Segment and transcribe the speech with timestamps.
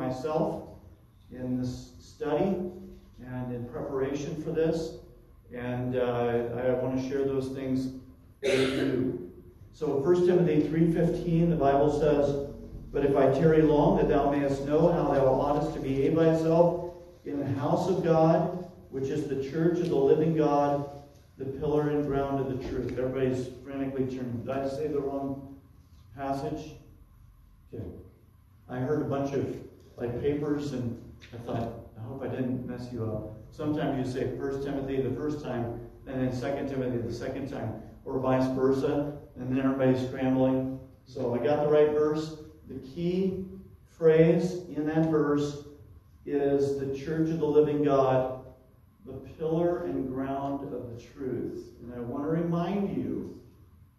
[0.00, 0.64] myself
[1.30, 2.56] in this study
[3.26, 4.94] and in preparation for this.
[5.54, 7.92] And uh, I want to share those things
[8.42, 9.32] with you.
[9.72, 12.50] So 1 Timothy 3.15, the Bible says,
[12.92, 16.94] But if I tarry long, that thou mayest know how thou oughtest to behave thyself
[17.24, 20.88] in the house of God, which is the church of the living God,
[21.38, 22.98] the pillar and ground of the truth.
[22.98, 24.42] Everybody's frantically turning.
[24.44, 25.56] Did I say the wrong
[26.16, 26.72] passage?
[27.72, 27.84] Okay.
[28.68, 31.00] I heard a bunch of like papers and
[31.32, 33.36] I thought, I hope I didn't mess you up.
[33.50, 37.74] Sometimes you say First Timothy the first time, and then Second Timothy the second time,
[38.04, 40.78] or vice versa, and then everybody's scrambling.
[41.06, 42.36] So I got the right verse.
[42.68, 43.44] The key
[43.88, 45.64] phrase in that verse
[46.24, 48.44] is the church of the living God,
[49.04, 51.66] the pillar and ground of the truth.
[51.82, 53.40] And I want to remind you,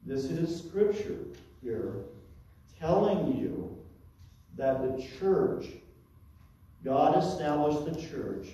[0.06, 1.20] this is scripture
[1.62, 2.06] here
[2.80, 3.78] telling you
[4.58, 5.66] that the church,
[6.84, 8.48] God established the church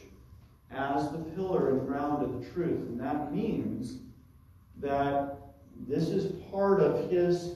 [0.71, 2.87] as the pillar and ground of the truth.
[2.89, 3.97] And that means
[4.81, 5.37] that
[5.87, 7.55] this is part of his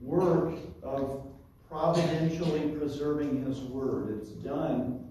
[0.00, 1.26] work of
[1.70, 4.18] providentially preserving his word.
[4.20, 5.02] It's done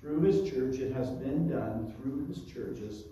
[0.00, 0.78] through his church.
[0.78, 3.04] It has been done through his churches,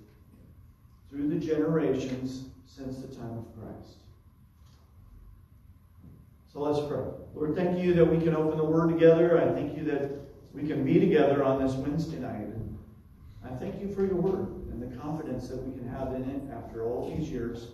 [1.10, 3.96] through the generations since the time of Christ.
[6.52, 7.04] So let's pray.
[7.34, 9.40] Lord, thank you that we can open the Word together.
[9.40, 10.10] I thank you that
[10.52, 12.46] we can be together on this Wednesday night.
[12.46, 12.78] And
[13.44, 16.42] I thank you for your Word and the confidence that we can have in it
[16.52, 17.68] after all these years.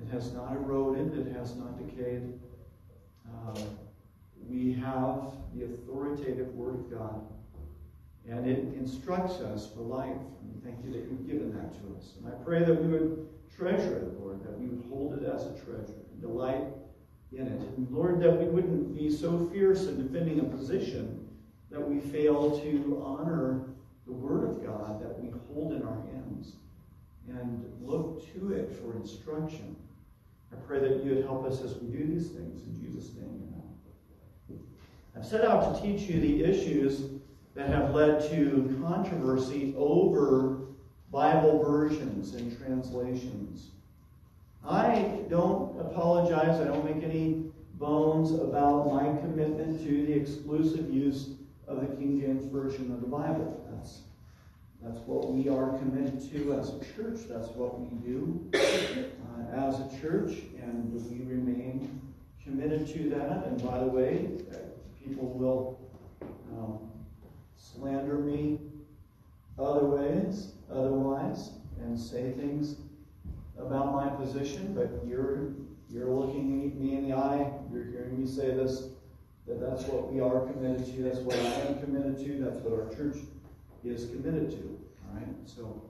[0.00, 2.38] It has not eroded, it has not decayed.
[3.26, 3.60] Uh,
[4.48, 7.22] we have the authoritative Word of God,
[8.28, 10.10] and it instructs us for life.
[10.42, 12.12] And thank you that you've given that to us.
[12.18, 15.46] And I pray that we would treasure it, Lord, that we would hold it as
[15.46, 16.64] a treasure and delight
[17.32, 17.60] in it.
[17.76, 21.23] And Lord, that we wouldn't be so fierce in defending a position
[21.74, 23.62] that we fail to honor
[24.06, 26.52] the Word of God that we hold in our hands
[27.28, 29.74] and look to it for instruction.
[30.52, 32.62] I pray that you would help us as we do these things.
[32.64, 33.42] In Jesus' name,
[34.48, 34.60] amen.
[35.16, 37.10] I've set out to teach you the issues
[37.56, 40.58] that have led to controversy over
[41.10, 43.70] Bible versions and translations.
[44.64, 46.60] I don't apologize.
[46.60, 51.30] I don't make any bones about my commitment to the exclusive use
[51.66, 53.64] of the King James Version of the Bible.
[53.70, 54.00] That's,
[54.82, 57.20] that's what we are committed to as a church.
[57.28, 60.32] That's what we do uh, as a church,
[60.62, 62.00] and we remain
[62.44, 63.46] committed to that.
[63.46, 64.28] And by the way,
[65.02, 65.80] people will
[66.52, 66.78] um,
[67.56, 68.58] slander me
[69.58, 71.50] other ways, otherwise,
[71.80, 72.76] and say things
[73.58, 75.52] about my position, but you're
[75.90, 78.88] you're looking me in the eye, you're hearing me say this,
[79.46, 82.72] that that's what we are committed to, that's what I am committed to, that's what
[82.72, 83.18] our church
[83.84, 84.80] is committed to.
[85.06, 85.28] All right?
[85.44, 85.82] So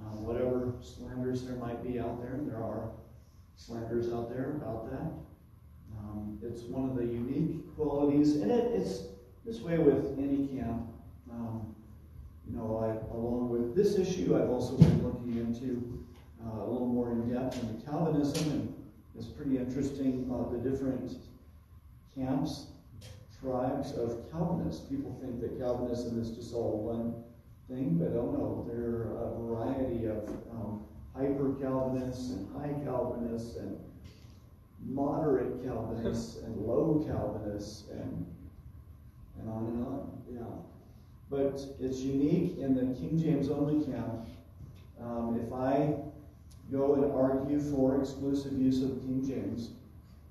[0.00, 2.90] uh, whatever slanders there might be out there, there are
[3.56, 5.12] slanders out there about that.
[5.98, 9.02] Um, it's one of the unique qualities, and it, it's
[9.44, 10.86] this way with any camp.
[11.30, 11.74] Um,
[12.48, 16.04] you know, I, along with this issue, I've also been looking into
[16.44, 18.74] uh, a little more in depth into Calvinism, and
[19.16, 21.12] it's pretty interesting uh, the different
[22.14, 22.66] camps,
[23.40, 24.86] tribes of Calvinists.
[24.88, 27.14] People think that Calvinism is just all one
[27.68, 30.84] thing, but oh no, there are a variety of um,
[31.14, 33.78] hyper Calvinists and high Calvinists and
[34.86, 38.26] moderate Calvinists and low Calvinists and
[39.38, 40.22] and on and on.
[40.30, 40.40] Yeah.
[41.30, 44.26] But it's unique in the King James only camp.
[45.00, 45.94] Um, if I
[46.70, 49.70] go and argue for exclusive use of King James,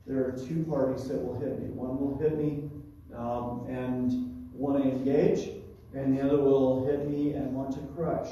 [0.05, 1.69] there are two parties that will hit me.
[1.69, 2.68] One will hit me
[3.15, 5.49] um, and want to engage,
[5.93, 8.29] and the other will hit me and want to crush.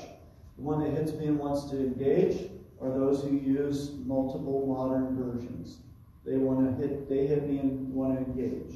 [0.57, 2.49] The one that hits me and wants to engage
[2.81, 5.79] are those who use multiple modern versions.
[6.25, 8.75] They want to hit, they hit me and want to engage.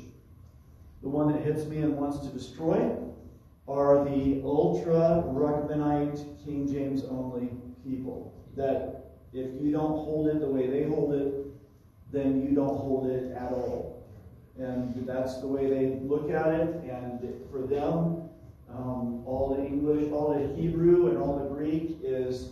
[1.02, 2.96] The one that hits me and wants to destroy
[3.68, 7.50] are the ultra Ruckmanite King James only
[7.84, 11.34] people that if you don't hold it the way they hold it,
[12.12, 13.91] then you don't hold it at all.
[14.62, 16.84] And that's the way they look at it.
[16.84, 17.20] And
[17.52, 18.30] for them,
[18.70, 22.50] um, all the English, all the Hebrew, and all the Greek is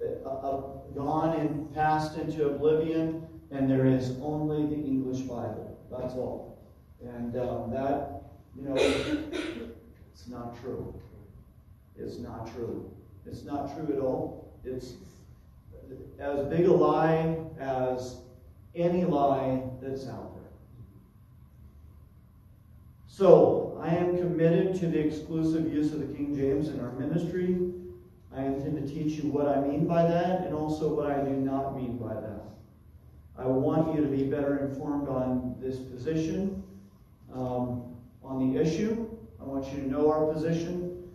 [0.00, 0.60] uh, uh,
[0.94, 5.78] gone and passed into oblivion, and there is only the English Bible.
[5.90, 6.58] That's all.
[7.02, 8.22] And um, that,
[8.56, 10.94] you know, it's not true.
[11.98, 12.90] It's not true.
[13.26, 14.52] It's not true at all.
[14.64, 14.92] It's
[16.18, 18.18] as big a lie as
[18.74, 20.31] any lie that's out.
[23.12, 27.58] So I am committed to the exclusive use of the King James in our ministry.
[28.34, 31.32] I intend to teach you what I mean by that and also what I do
[31.32, 32.40] not mean by that.
[33.36, 36.62] I want you to be better informed on this position,
[37.34, 37.82] um,
[38.24, 39.06] on the issue.
[39.38, 41.06] I want you to know our position,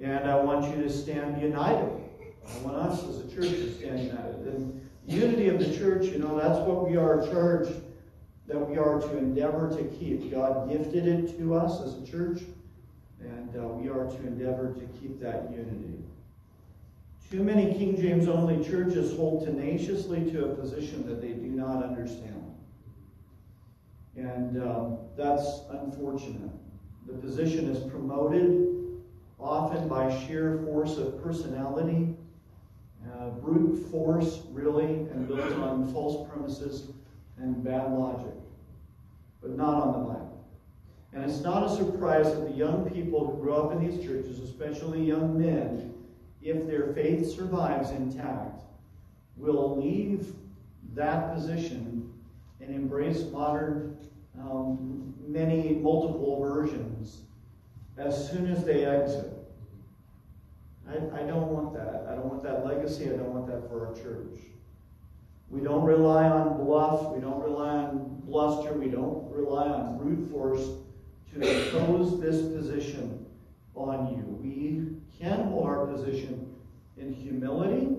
[0.00, 2.00] and I want you to stand united.
[2.48, 4.46] I want us as a church to stand united.
[4.46, 7.74] And unity of the church, you know, that's what we are charged
[8.48, 10.30] that we are to endeavor to keep.
[10.30, 12.42] God gifted it to us as a church,
[13.20, 16.02] and uh, we are to endeavor to keep that unity.
[17.30, 21.82] Too many King James only churches hold tenaciously to a position that they do not
[21.82, 22.44] understand.
[24.16, 26.50] And um, that's unfortunate.
[27.06, 28.68] The position is promoted
[29.40, 32.14] often by sheer force of personality,
[33.14, 36.92] uh, brute force, really, and built on false premises
[37.38, 38.34] and bad logic,
[39.40, 40.44] but not on the Bible.
[41.12, 44.38] And it's not a surprise that the young people who grow up in these churches,
[44.38, 45.92] especially young men,
[46.40, 48.62] if their faith survives intact,
[49.36, 50.34] will leave
[50.94, 52.12] that position
[52.60, 53.96] and embrace modern,
[54.40, 57.18] um, many multiple versions
[57.98, 59.32] as soon as they exit.
[60.88, 62.06] I, I don't want that.
[62.08, 63.04] I don't want that legacy.
[63.04, 64.38] I don't want that for our church.
[65.52, 67.12] We don't rely on bluff.
[67.12, 68.72] We don't rely on bluster.
[68.72, 70.66] We don't rely on brute force
[71.34, 73.26] to impose this position
[73.74, 74.24] on you.
[74.42, 76.54] We can hold our position
[76.96, 77.98] in humility,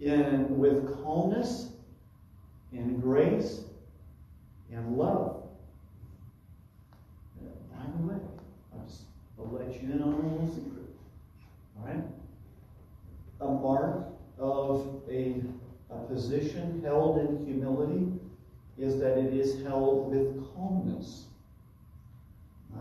[0.00, 1.68] in with calmness,
[2.72, 3.60] in grace,
[4.72, 5.44] and love.
[7.72, 8.20] By the way,
[8.74, 8.88] I'll
[9.38, 10.96] I'll let you in on a little secret.
[11.78, 12.02] All right?
[13.40, 15.42] A mark of a,
[15.90, 18.12] a position held in humility
[18.78, 21.24] is that it is held with calmness.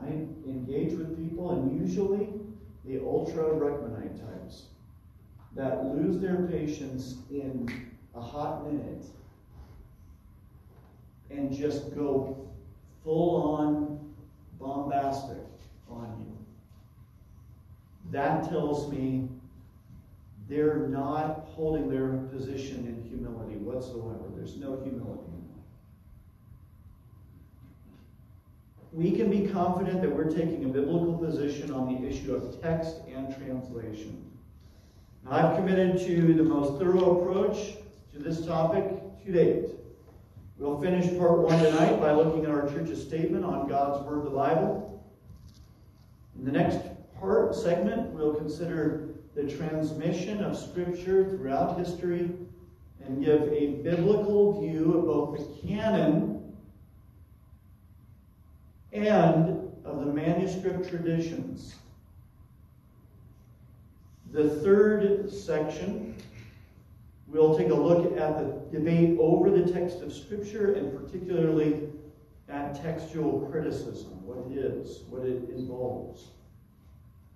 [0.03, 2.29] I Engage with people, and usually
[2.85, 4.65] the ultra Ruckmanite types
[5.55, 7.67] that lose their patience in
[8.13, 9.05] a hot minute
[11.31, 12.37] and just go
[13.03, 13.99] full on
[14.59, 15.43] bombastic
[15.89, 16.37] on you.
[18.11, 19.27] That tells me
[20.47, 24.23] they're not holding their position in humility whatsoever.
[24.35, 25.25] There's no humility
[28.95, 32.95] we can be confident that we're taking a biblical position on the issue of text
[33.13, 34.31] and translation.
[35.25, 37.73] Now, I've committed to the most thorough approach
[38.13, 38.85] to this topic
[39.25, 39.65] to date.
[40.57, 44.29] We'll finish part one tonight by looking at our church's statement on God's Word, the
[44.29, 45.03] Bible.
[46.39, 46.79] In the next
[47.19, 52.31] part segment, we'll consider the transmission of Scripture throughout history
[53.03, 56.53] and give a biblical view of both the canon
[58.93, 61.75] and of the manuscript traditions.
[64.31, 66.15] The third section,
[67.27, 71.89] we'll take a look at the debate over the text of Scripture and particularly
[72.47, 76.29] at textual criticism, what it is, what it involves.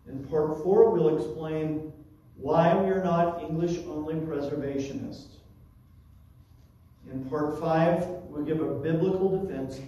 [0.09, 1.93] In part four, we'll explain
[2.35, 5.35] why we are not English only preservationists.
[7.11, 9.79] In part five, we'll give a biblical defense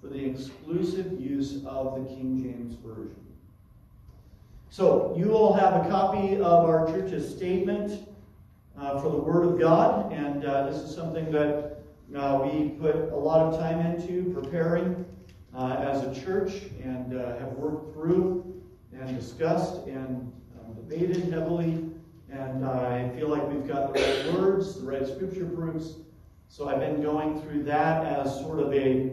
[0.00, 3.16] for the exclusive use of the King James Version.
[4.68, 8.08] So, you all have a copy of our church's statement
[8.78, 11.78] uh, for the Word of God, and uh, this is something that
[12.14, 15.06] uh, we put a lot of time into preparing
[15.56, 18.53] uh, as a church and uh, have worked through
[19.00, 21.90] and discussed and um, debated heavily.
[22.30, 25.94] And I feel like we've got the right words, the right scripture proofs.
[26.48, 29.12] So I've been going through that as sort of a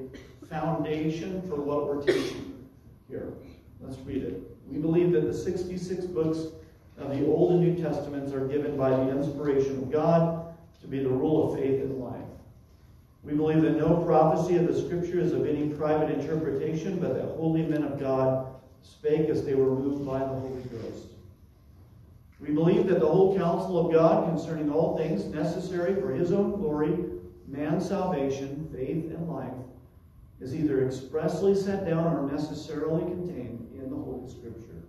[0.50, 2.68] foundation for what we're teaching
[3.08, 3.34] here.
[3.80, 4.42] Let's read it.
[4.68, 6.54] We believe that the 66 books
[6.98, 11.00] of the Old and New Testaments are given by the inspiration of God to be
[11.00, 12.22] the rule of faith in life.
[13.24, 17.36] We believe that no prophecy of the Scripture is of any private interpretation, but that
[17.36, 18.51] holy men of God
[18.84, 21.08] spake as they were moved by the Holy Ghost.
[22.40, 26.52] We believe that the whole counsel of God concerning all things necessary for his own
[26.52, 26.98] glory,
[27.48, 29.54] man's salvation, faith, and life
[30.40, 34.82] is either expressly set down or necessarily contained in the Holy Scripture.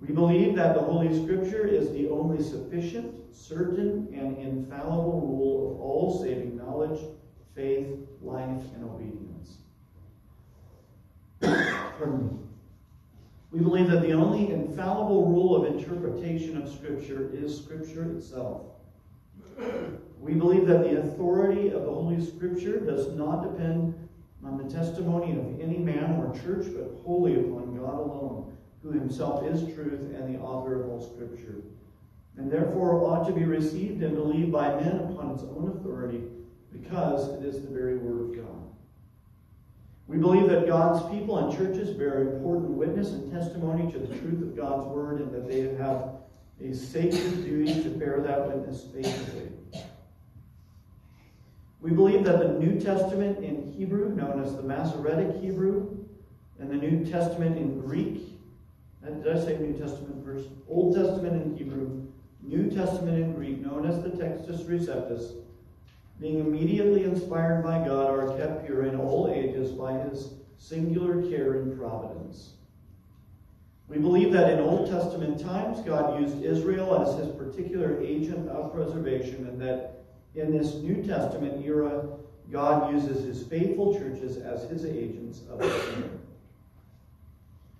[0.00, 5.80] We believe that the Holy Scripture is the only sufficient, certain, and infallible rule of
[5.80, 7.00] all saving knowledge,
[7.54, 7.86] faith,
[8.20, 9.25] life, and obedience.
[13.50, 18.62] We believe that the only infallible rule of interpretation of Scripture is Scripture itself.
[20.20, 23.94] We believe that the authority of the Holy Scripture does not depend
[24.44, 29.44] on the testimony of any man or church, but wholly upon God alone, who himself
[29.46, 31.62] is truth and the author of all Scripture,
[32.36, 36.22] and therefore ought to be received and believed by men upon its own authority,
[36.72, 38.55] because it is the very Word of God.
[40.08, 44.40] We believe that God's people and churches bear important witness and testimony to the truth
[44.40, 46.10] of God's Word, and that they have
[46.60, 49.50] a sacred duty to bear that witness faithfully.
[51.80, 56.04] We believe that the New Testament in Hebrew, known as the Masoretic Hebrew,
[56.58, 58.22] and the New Testament in Greek,
[59.06, 60.48] uh, did I say New Testament first?
[60.68, 62.06] Old Testament in Hebrew,
[62.42, 65.34] New Testament in Greek, known as the Textus Receptus,
[66.20, 71.54] being immediately inspired by God, are kept pure in all ages by his singular care
[71.54, 72.52] and providence.
[73.88, 78.72] We believe that in Old Testament times, God used Israel as his particular agent of
[78.72, 80.04] preservation, and that
[80.34, 82.08] in this New Testament era,
[82.50, 86.10] God uses his faithful churches as his agents of the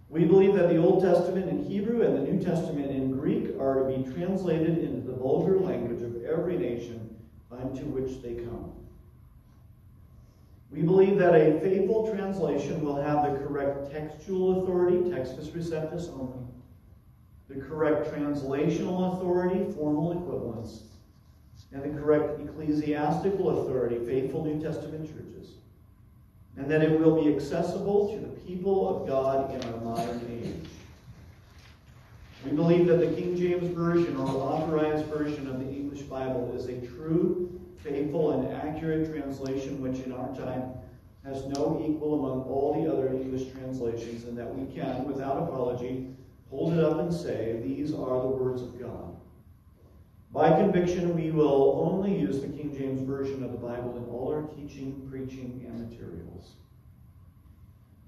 [0.09, 3.81] We believe that the Old Testament in Hebrew and the New Testament in Greek are
[3.81, 7.05] to be translated into the vulgar language of every nation
[7.50, 8.72] unto which they come.
[10.70, 16.44] We believe that a faithful translation will have the correct textual authority, textus receptus only,
[17.48, 20.82] the correct translational authority, formal equivalence,
[21.72, 25.54] and the correct ecclesiastical authority, faithful New Testament churches,
[26.56, 30.68] and that it will be accessible to the people of God in our modern age.
[32.46, 36.66] We believe that the King James Version or authorized version of the English Bible is
[36.66, 40.70] a true, faithful, and accurate translation which in our time
[41.24, 46.06] has no equal among all the other English translations, and that we can, without apology,
[46.48, 49.16] hold it up and say, These are the words of God.
[50.30, 54.32] By conviction, we will only use the King James Version of the Bible in all
[54.32, 56.52] our teaching, preaching, and materials.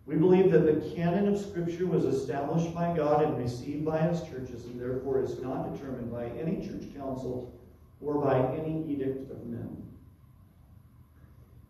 [0.08, 4.22] We believe that the canon of Scripture was established by God and received by His
[4.22, 7.52] churches, and therefore is not determined by any church council
[8.00, 9.76] or by any edict of men.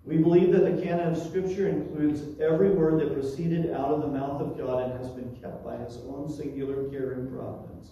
[0.04, 4.06] We believe that the canon of Scripture includes every word that proceeded out of the
[4.06, 7.90] mouth of God and has been kept by His own singular care and providence.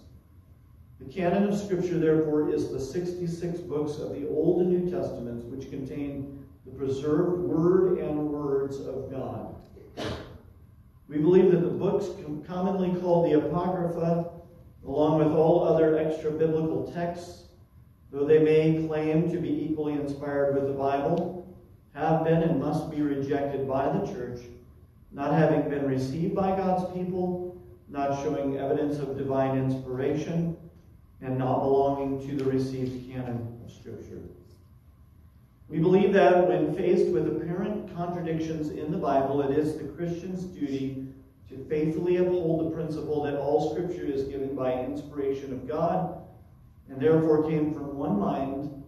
[1.01, 5.43] The canon of Scripture, therefore, is the 66 books of the Old and New Testaments,
[5.43, 9.53] which contain the preserved word and words of God.
[11.07, 12.07] We believe that the books
[12.45, 14.29] commonly called the Apocrypha,
[14.85, 17.43] along with all other extra biblical texts,
[18.11, 21.55] though they may claim to be equally inspired with the Bible,
[21.93, 24.41] have been and must be rejected by the church,
[25.11, 27.57] not having been received by God's people,
[27.89, 30.57] not showing evidence of divine inspiration,
[31.21, 34.21] and not belonging to the received canon of Scripture.
[35.69, 40.43] We believe that when faced with apparent contradictions in the Bible, it is the Christian's
[40.43, 41.07] duty
[41.49, 46.21] to faithfully uphold the principle that all Scripture is given by inspiration of God
[46.89, 48.83] and therefore came from one mind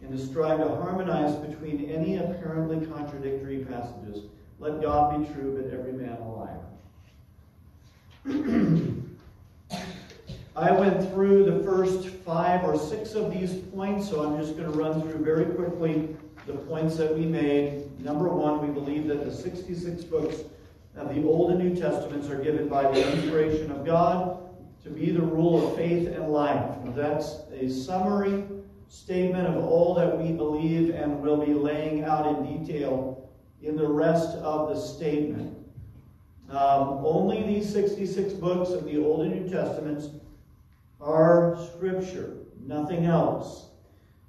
[0.00, 4.24] and to strive to harmonize between any apparently contradictory passages.
[4.58, 6.60] Let God be true, but every man a liar.
[10.54, 14.70] I went through the first five or six of these points, so I'm just going
[14.70, 16.14] to run through very quickly
[16.46, 17.98] the points that we made.
[18.00, 20.36] Number one, we believe that the 66 books
[20.94, 24.40] of the Old and New Testaments are given by the inspiration of God
[24.82, 26.76] to be the rule of faith and life.
[26.94, 28.44] That's a summary
[28.88, 33.30] statement of all that we believe and will be laying out in detail
[33.62, 35.56] in the rest of the statement.
[36.50, 40.08] Um, only these 66 books of the Old and New Testaments
[41.02, 43.66] are Scripture, nothing else.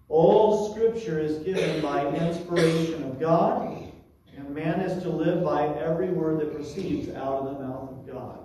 [0.10, 3.92] All Scripture is given by inspiration of God,
[4.36, 8.08] and man is to live by every word that proceeds out of the mouth of
[8.08, 8.40] God.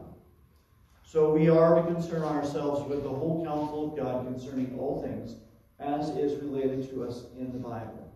[1.05, 5.37] So we are to concern ourselves with the whole counsel of God concerning all things,
[5.81, 8.13] as is related to us in the Bible.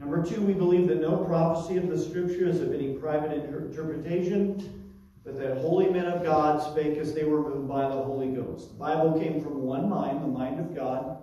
[0.00, 4.81] Number two, we believe that no prophecy of the Scripture is of any private interpretation
[5.24, 8.70] but that holy men of God spake as they were moved by the Holy Ghost.
[8.70, 11.18] The Bible came from one mind, the mind of God,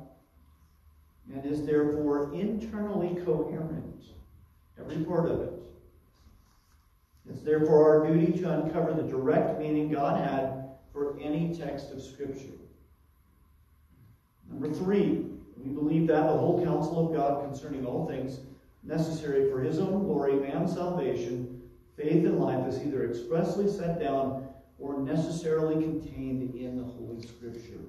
[1.31, 4.03] and is therefore internally coherent,
[4.79, 5.53] every part of it.
[7.29, 12.01] It's therefore our duty to uncover the direct meaning God had for any text of
[12.01, 12.57] Scripture.
[14.49, 15.25] Number three,
[15.57, 18.39] we believe that the whole counsel of God concerning all things
[18.83, 21.58] necessary for his own glory, and salvation,
[21.99, 27.81] Faith in life is either expressly set down or necessarily contained in the Holy Scripture.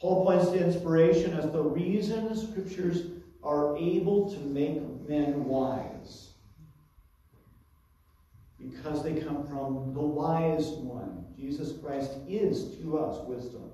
[0.00, 3.04] Paul points to inspiration as the reason the Scriptures
[3.44, 6.30] are able to make men wise.
[8.58, 11.24] because they come from the wise one.
[11.36, 13.70] Jesus Christ is to us wisdom.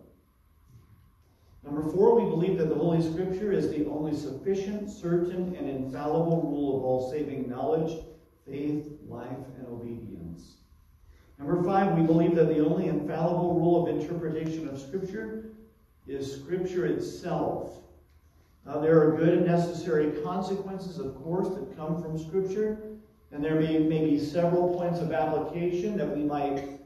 [1.63, 6.43] Number four, we believe that the Holy Scripture is the only sufficient, certain, and infallible
[6.43, 8.03] rule of all saving knowledge,
[8.51, 10.55] faith, life, and obedience.
[11.39, 15.45] Number five, we believe that the only infallible rule of interpretation of Scripture
[16.07, 17.79] is Scripture itself.
[18.67, 22.79] Now, there are good and necessary consequences, of course, that come from Scripture,
[23.33, 26.79] and there may, may be several points of application that we might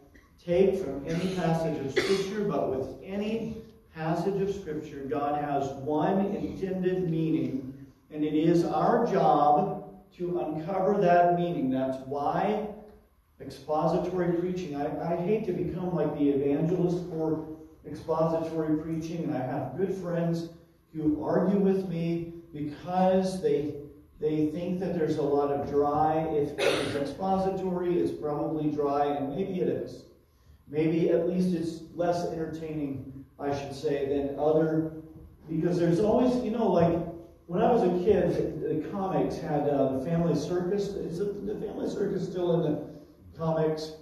[0.45, 3.57] take from any passage of Scripture, but with any
[3.95, 7.75] passage of Scripture, God has one intended meaning,
[8.13, 9.84] and it is our job
[10.19, 11.71] to uncover that meaning.
[11.71, 12.69] That's why
[13.41, 17.47] expository preaching, I, I hate to become like the evangelist for
[17.87, 20.51] expository preaching, and I have good friends
[20.95, 23.77] who argue with me because they
[24.21, 26.19] they think that there's a lot of dry.
[26.31, 30.05] If it's expository, it's probably dry, and maybe it is.
[30.69, 34.93] Maybe at least it's less entertaining I should say, than other,
[35.49, 36.99] because there's always, you know, like
[37.47, 40.89] when I was a kid, the, comics had uh, the Family Circus.
[40.89, 43.93] Is it, the Family Circus still in the comics?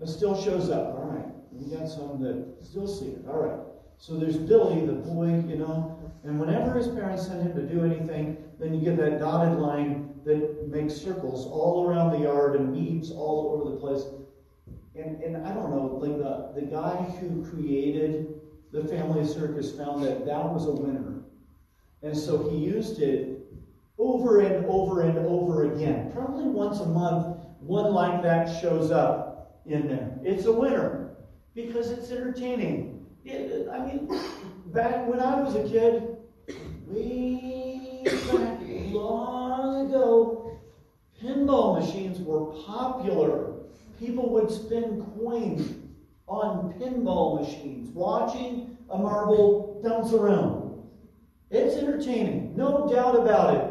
[0.00, 0.94] It still shows up.
[0.98, 3.24] All right, we got some that still see it.
[3.28, 3.60] All right.
[3.98, 7.84] So there's Billy, the boy, you know, and whenever his parents send him to do
[7.84, 12.72] anything, then you get that dotted line that makes circles all around the yard and
[12.72, 14.04] weeds all over the place.
[14.94, 18.40] And, and I don't know, like the, the guy who created
[18.72, 21.13] the family circus found that that was a winner.
[22.04, 23.40] And so he used it
[23.96, 26.12] over and over and over again.
[26.12, 30.18] Probably once a month, one like that shows up in there.
[30.22, 31.16] It's a winner
[31.54, 33.06] because it's entertaining.
[33.24, 34.06] It, I mean,
[34.66, 36.18] back when I was a kid,
[36.86, 38.60] way back
[38.92, 40.60] long ago,
[41.22, 43.54] pinball machines were popular.
[43.98, 45.74] People would spend coins
[46.26, 50.63] on pinball machines, watching a marble bounce around.
[51.54, 53.70] It's entertaining, no doubt about it.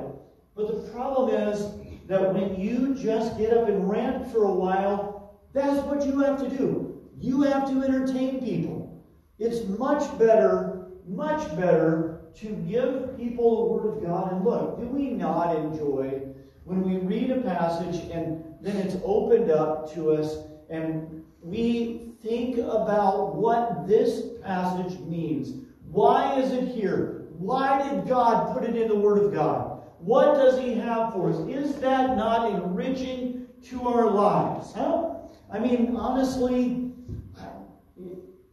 [0.56, 1.66] But the problem is
[2.08, 6.40] that when you just get up and rant for a while, that's what you have
[6.40, 7.02] to do.
[7.20, 9.04] You have to entertain people.
[9.38, 14.32] It's much better, much better to give people the Word of God.
[14.32, 16.22] And look, do we not enjoy
[16.64, 20.38] when we read a passage and then it's opened up to us
[20.70, 25.66] and we think about what this passage means.
[25.92, 27.23] Why is it here?
[27.44, 29.82] Why did God put it in the Word of God?
[30.00, 31.38] What does He have for us?
[31.50, 34.72] Is that not enriching to our lives?
[34.72, 35.16] Huh?
[35.52, 36.90] I mean, honestly,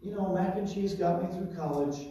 [0.03, 2.09] you know, mac and cheese got me through college,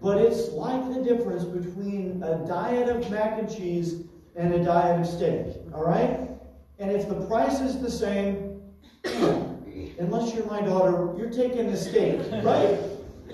[0.00, 5.00] but it's like the difference between a diet of mac and cheese and a diet
[5.00, 6.30] of steak, all right?
[6.78, 8.62] And if the price is the same,
[9.04, 12.78] unless you're my daughter, you're taking the steak, right?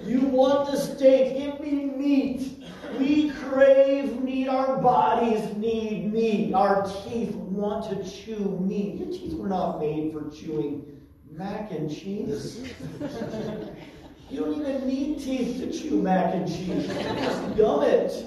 [0.04, 1.38] You want the steak.
[1.38, 2.53] Give me meat.
[2.98, 4.48] We crave meat.
[4.48, 6.54] Our bodies need meat.
[6.54, 8.96] Our teeth want to chew meat.
[8.96, 12.72] Your teeth were not made for chewing mac and cheese.
[14.30, 16.86] you don't even need teeth to chew mac and cheese.
[16.86, 18.26] Just gum it.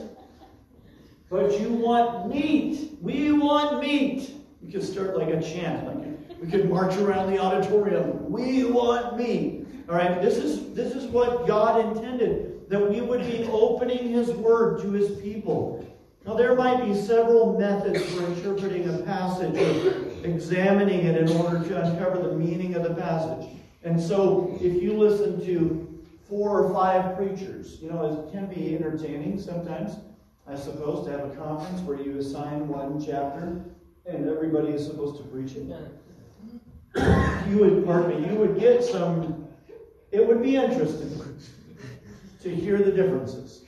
[1.29, 2.97] But you want meat.
[3.01, 4.31] We want meat.
[4.61, 8.29] You could start like a chant, like we could march around the auditorium.
[8.29, 9.65] We want meat.
[9.89, 14.29] All right, this is this is what God intended that we would be opening His
[14.29, 15.85] Word to His people.
[16.25, 21.65] Now there might be several methods for interpreting a passage or examining it in order
[21.67, 23.47] to uncover the meaning of the passage.
[23.83, 28.75] And so, if you listen to four or five preachers, you know, it can be
[28.75, 29.93] entertaining sometimes.
[30.45, 33.61] I suppose to have a conference where you assign one chapter
[34.05, 35.67] and everybody is supposed to preach it
[37.49, 39.47] you would, pardon me, you would get some,
[40.11, 41.09] it would be interesting
[42.47, 43.63] to hear the differences.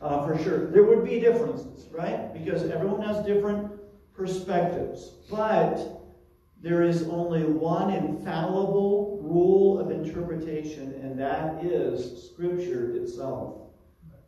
[0.00, 0.70] Uh, for sure.
[0.70, 2.32] There would be differences, right?
[2.32, 3.72] Because everyone has different
[4.14, 5.14] perspectives.
[5.28, 5.78] But
[6.62, 13.70] there is only one infallible rule of interpretation, and that is Scripture itself.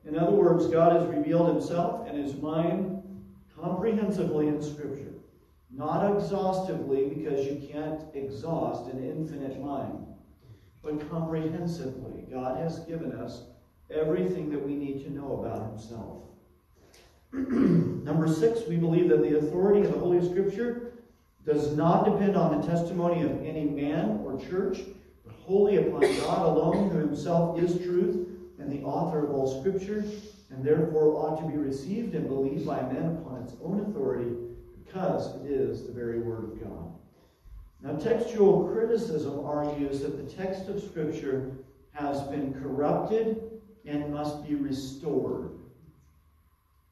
[0.04, 3.02] In other words, God has revealed himself and his mind
[3.60, 5.14] comprehensively in Scripture.
[5.70, 10.04] Not exhaustively, because you can't exhaust an infinite mind,
[10.82, 12.24] but comprehensively.
[12.30, 13.42] God has given us
[13.90, 16.22] everything that we need to know about Himself.
[17.32, 20.92] Number six, we believe that the authority of the Holy Scripture
[21.46, 24.80] does not depend on the testimony of any man or church,
[25.24, 30.04] but wholly upon God alone, who Himself is truth and the author of all Scripture,
[30.50, 34.34] and therefore ought to be received and believed by men upon its own authority
[34.84, 36.99] because it is the very Word of God.
[37.82, 41.52] Now, textual criticism argues that the text of Scripture
[41.92, 45.50] has been corrupted and must be restored.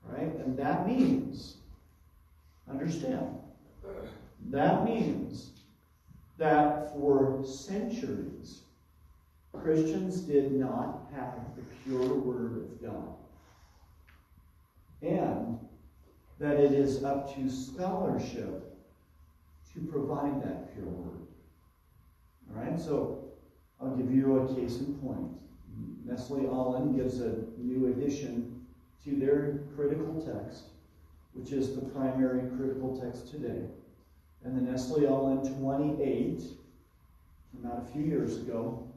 [0.02, 0.34] Right?
[0.36, 1.56] And that means,
[2.70, 3.36] understand,
[4.50, 5.50] that means
[6.38, 8.62] that for centuries,
[9.52, 13.14] Christians did not have the pure Word of God.
[15.02, 15.58] And
[16.38, 18.77] that it is up to scholarship
[19.78, 21.26] to provide that pure Word.
[22.50, 23.32] All right, so
[23.80, 25.30] I'll give you a case in point.
[26.04, 28.66] Nestle Aland gives a new addition
[29.04, 30.64] to their critical text,
[31.34, 33.66] which is the primary critical text today.
[34.44, 35.98] And the Nestle Aland 28
[37.52, 38.90] came out a few years ago.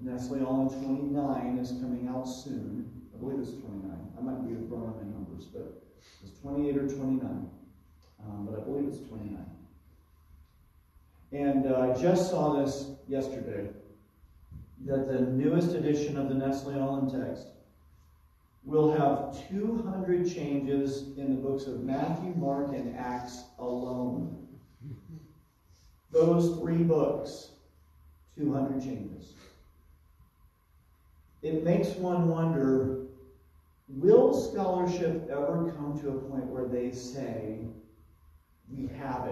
[0.00, 2.90] The Nestle Aland 29 is coming out soon.
[3.14, 3.90] I believe it's 29.
[4.18, 5.82] I might be wrong on my numbers, but
[6.22, 7.50] it's 28 or 29.
[8.24, 9.38] Um, but I believe it's 29.
[11.32, 13.68] And uh, I just saw this yesterday
[14.86, 17.48] that the newest edition of the Nestle Aland text
[18.64, 24.46] will have 200 changes in the books of Matthew, Mark, and Acts alone.
[26.10, 27.50] Those three books,
[28.36, 29.34] 200 changes.
[31.42, 32.98] It makes one wonder
[33.88, 37.60] will scholarship ever come to a point where they say,
[38.70, 39.26] we have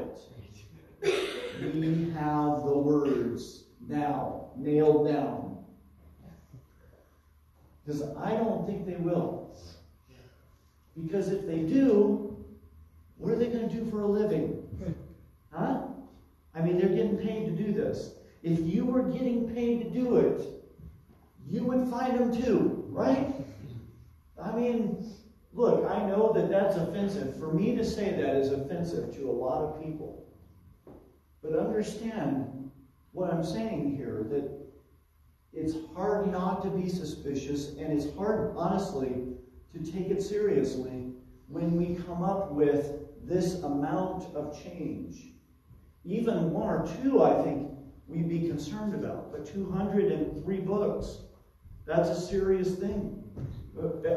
[1.02, 1.32] it?
[1.60, 5.64] We have the words now, nailed down.
[7.84, 9.56] Because I don't think they will.
[11.02, 12.36] Because if they do,
[13.18, 14.62] what are they going to do for a living?
[15.52, 15.82] Huh?
[16.54, 18.14] I mean, they're getting paid to do this.
[18.42, 20.42] If you were getting paid to do it,
[21.48, 23.34] you would find them too, right?
[24.42, 25.04] I mean,
[25.54, 27.38] look, I know that that's offensive.
[27.38, 30.05] For me to say that is offensive to a lot of people.
[31.48, 32.70] But understand
[33.12, 34.50] what I'm saying here that
[35.52, 39.22] it's hard not to be suspicious, and it's hard, honestly,
[39.72, 41.12] to take it seriously
[41.48, 45.32] when we come up with this amount of change.
[46.04, 47.70] Even one or two, I think,
[48.06, 49.32] we'd be concerned about.
[49.32, 51.18] But 203 books,
[51.86, 53.22] that's a serious thing.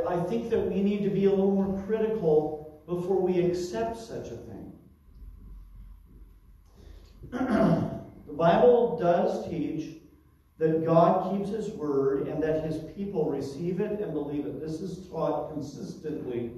[0.08, 4.28] I think that we need to be a little more critical before we accept such
[4.28, 4.69] a thing.
[7.32, 9.98] The Bible does teach
[10.58, 14.60] that God keeps His word and that His people receive it and believe it.
[14.60, 16.52] This is taught consistently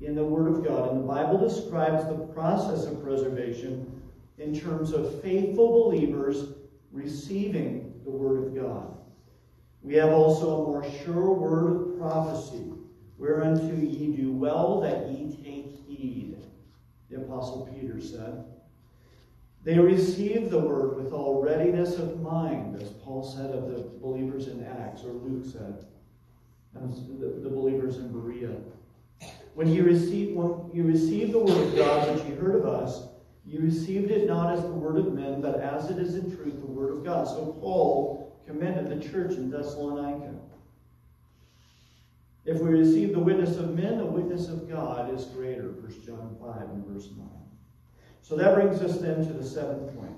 [0.00, 0.92] in the Word of God.
[0.92, 4.00] And the Bible describes the process of preservation
[4.38, 6.52] in terms of faithful believers
[6.92, 8.94] receiving the Word of God.
[9.82, 12.64] We have also a more sure word of prophecy,
[13.16, 16.36] whereunto ye do well that ye take heed,
[17.08, 18.44] the Apostle Peter said.
[19.64, 24.48] They receive the word with all readiness of mind, as Paul said of the believers
[24.48, 25.84] in Acts, or Luke said,
[26.74, 28.56] and the, the believers in Berea.
[29.54, 33.08] When you receive when you receive the word of God which you heard of us,
[33.44, 36.60] you received it not as the word of men, but as it is in truth
[36.60, 37.26] the word of God.
[37.26, 40.34] So Paul commended the church in Thessalonica.
[42.44, 45.72] If we receive the witness of men, the witness of God is greater.
[45.72, 47.28] 1 John 5 and verse 9.
[48.28, 50.12] So that brings us then to the seventh point.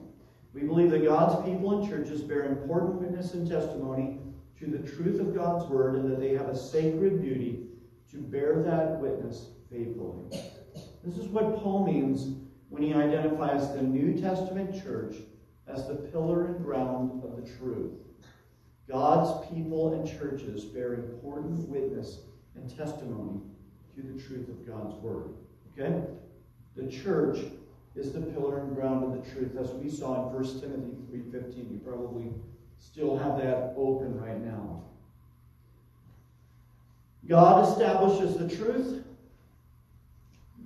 [0.53, 4.19] We believe that God's people and churches bear important witness and testimony
[4.59, 7.69] to the truth of God's word and that they have a sacred duty
[8.11, 10.25] to bear that witness faithfully.
[11.05, 12.37] This is what Paul means
[12.69, 15.15] when he identifies the New Testament church
[15.69, 17.93] as the pillar and ground of the truth.
[18.91, 22.23] God's people and churches bear important witness
[22.57, 23.41] and testimony
[23.95, 25.29] to the truth of God's word.
[25.79, 26.03] Okay?
[26.75, 27.39] The church
[27.97, 31.73] is the pillar and ground of the truth, as we saw in 1 Timothy 3.15.
[31.73, 32.33] You probably
[32.79, 34.83] still have that open right now.
[37.29, 39.05] God establishes the truth.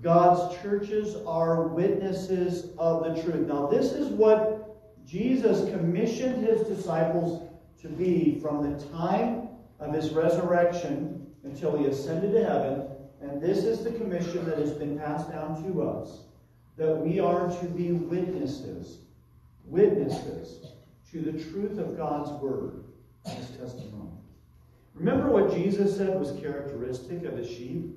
[0.03, 3.49] God's churches are witnesses of the truth.
[3.49, 9.49] Now, this is what Jesus commissioned his disciples to be from the time
[9.81, 12.87] of his resurrection until he ascended to heaven.
[13.23, 16.21] And this is the commission that has been passed down to us
[16.77, 18.99] that we are to be witnesses,
[19.65, 20.67] witnesses
[21.11, 22.85] to the truth of God's word
[23.25, 24.11] and his testimony.
[24.95, 27.95] Remember what Jesus said was characteristic of his sheep?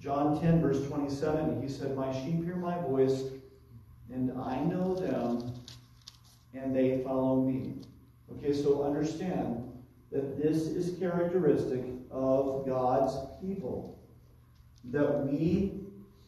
[0.00, 3.22] John 10, verse 27, he said, My sheep hear my voice,
[4.12, 5.54] and I know them,
[6.54, 7.74] and they follow me.
[8.32, 9.70] Okay, so understand
[10.10, 13.98] that this is characteristic of God's people.
[14.84, 15.81] That we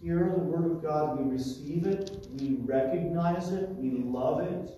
[0.05, 4.71] hear the Word of God, we receive it, we recognize it, we love it,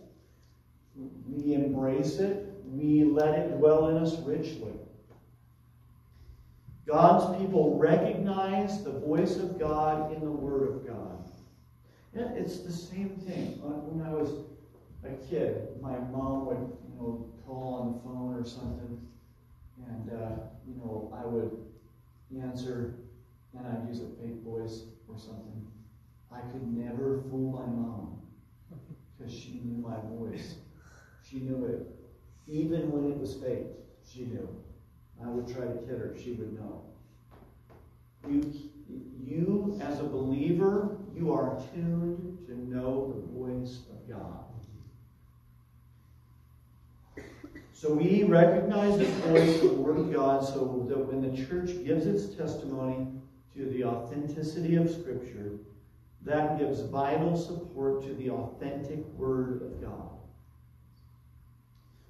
[1.29, 4.73] we embrace it, we let it dwell in us richly.
[6.87, 11.29] God's people recognize the voice of God in the Word of God.
[12.15, 13.59] And it's the same thing.
[13.61, 14.31] When I was
[15.05, 19.01] a kid, my mom would, you know, call on the phone or something,
[19.89, 20.37] and uh,
[20.69, 21.51] you know, I would
[22.41, 22.95] answer,
[23.59, 25.67] and I'd use a fake voice or something.
[26.33, 28.21] I could never fool my mom
[29.19, 30.57] because she knew my voice.
[31.23, 31.87] She knew it.
[32.49, 33.67] Even when it was fake,
[34.05, 34.49] she knew.
[35.23, 36.83] I would try to kid her, she would know.
[38.29, 38.53] You,
[39.25, 44.45] you as a believer, you are tuned to know the voice of God.
[47.73, 51.85] So we recognize the voice of the Word of God so that when the church
[51.85, 53.07] gives its testimony
[53.57, 55.53] to the authenticity of Scripture,
[56.23, 60.11] that gives vital support to the authentic Word of God.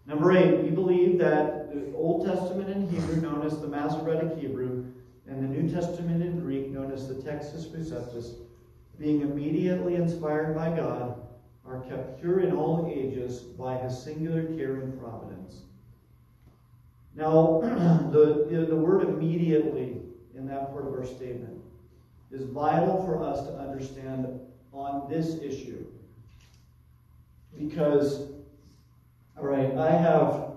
[0.06, 4.84] Number eight, we believe that the Old Testament in Hebrew, known as the Masoretic Hebrew,
[5.28, 8.36] and the New Testament in Greek, known as the Textus Receptus,
[8.98, 11.20] being immediately inspired by God,
[11.66, 15.62] are kept pure in all ages by his singular care and providence.
[17.16, 17.60] Now,
[18.12, 19.96] the, the, word immediately
[20.36, 21.58] in that part of our statement
[22.30, 24.40] is vital for us to understand
[24.72, 25.86] on this issue.
[27.58, 28.30] Because,
[29.38, 30.52] all right, I have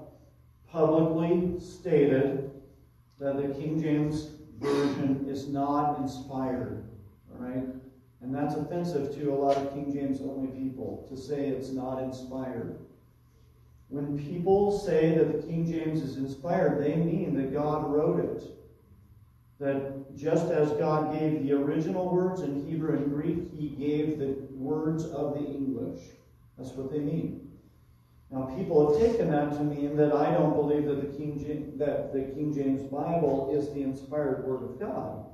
[0.72, 2.52] publicly stated
[3.20, 6.84] that the King James Version is not inspired,
[7.32, 7.64] all right?
[8.22, 12.04] And that's offensive to a lot of King James only people to say it's not
[12.04, 12.78] inspired.
[13.88, 18.59] When people say that the King James is inspired, they mean that God wrote it.
[19.60, 24.38] That just as God gave the original words in Hebrew and Greek, he gave the
[24.52, 26.02] words of the English.
[26.58, 27.50] That's what they mean.
[28.32, 31.80] Now, people have taken that to mean that I don't believe that the King James,
[31.80, 35.26] that the King James Bible is the inspired Word of God.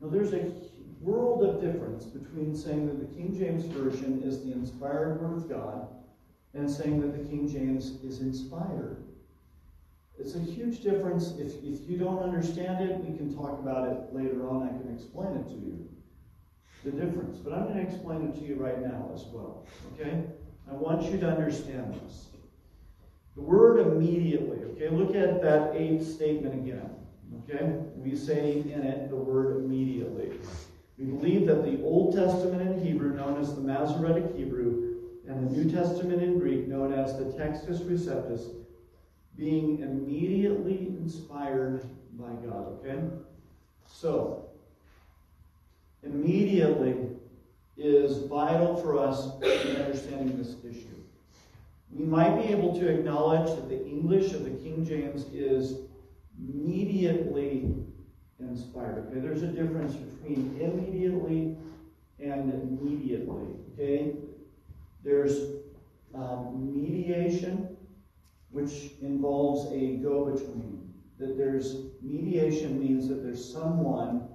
[0.00, 0.52] Now, there's a
[1.00, 5.48] world of difference between saying that the King James Version is the inspired Word of
[5.48, 5.88] God
[6.54, 9.04] and saying that the King James is inspired.
[10.22, 11.32] It's a huge difference.
[11.36, 14.62] If, if you don't understand it, we can talk about it later on.
[14.62, 15.88] I can explain it to you.
[16.84, 17.38] The difference.
[17.38, 19.66] But I'm going to explain it to you right now as well.
[19.92, 20.22] Okay?
[20.70, 22.26] I want you to understand this.
[23.34, 26.88] The word immediately, okay, look at that eighth statement again.
[27.42, 27.64] Okay?
[27.96, 30.38] We say in it the word immediately.
[30.98, 35.52] We believe that the Old Testament in Hebrew, known as the Masoretic Hebrew, and the
[35.52, 38.61] New Testament in Greek, known as the Textus Receptus,
[39.36, 41.84] being immediately inspired
[42.18, 42.78] by God.
[42.80, 43.00] Okay?
[43.86, 44.50] So,
[46.02, 46.96] immediately
[47.76, 50.88] is vital for us in understanding this issue.
[51.90, 55.78] We might be able to acknowledge that the English of the King James is
[56.38, 57.74] immediately
[58.38, 59.06] inspired.
[59.08, 61.56] Okay, there's a difference between immediately
[62.18, 63.46] and immediately.
[63.74, 64.14] Okay,
[65.04, 65.38] there's
[66.14, 67.71] um, mediation,
[68.52, 70.92] which involves a go-between.
[71.18, 74.28] That there's mediation means that there's someone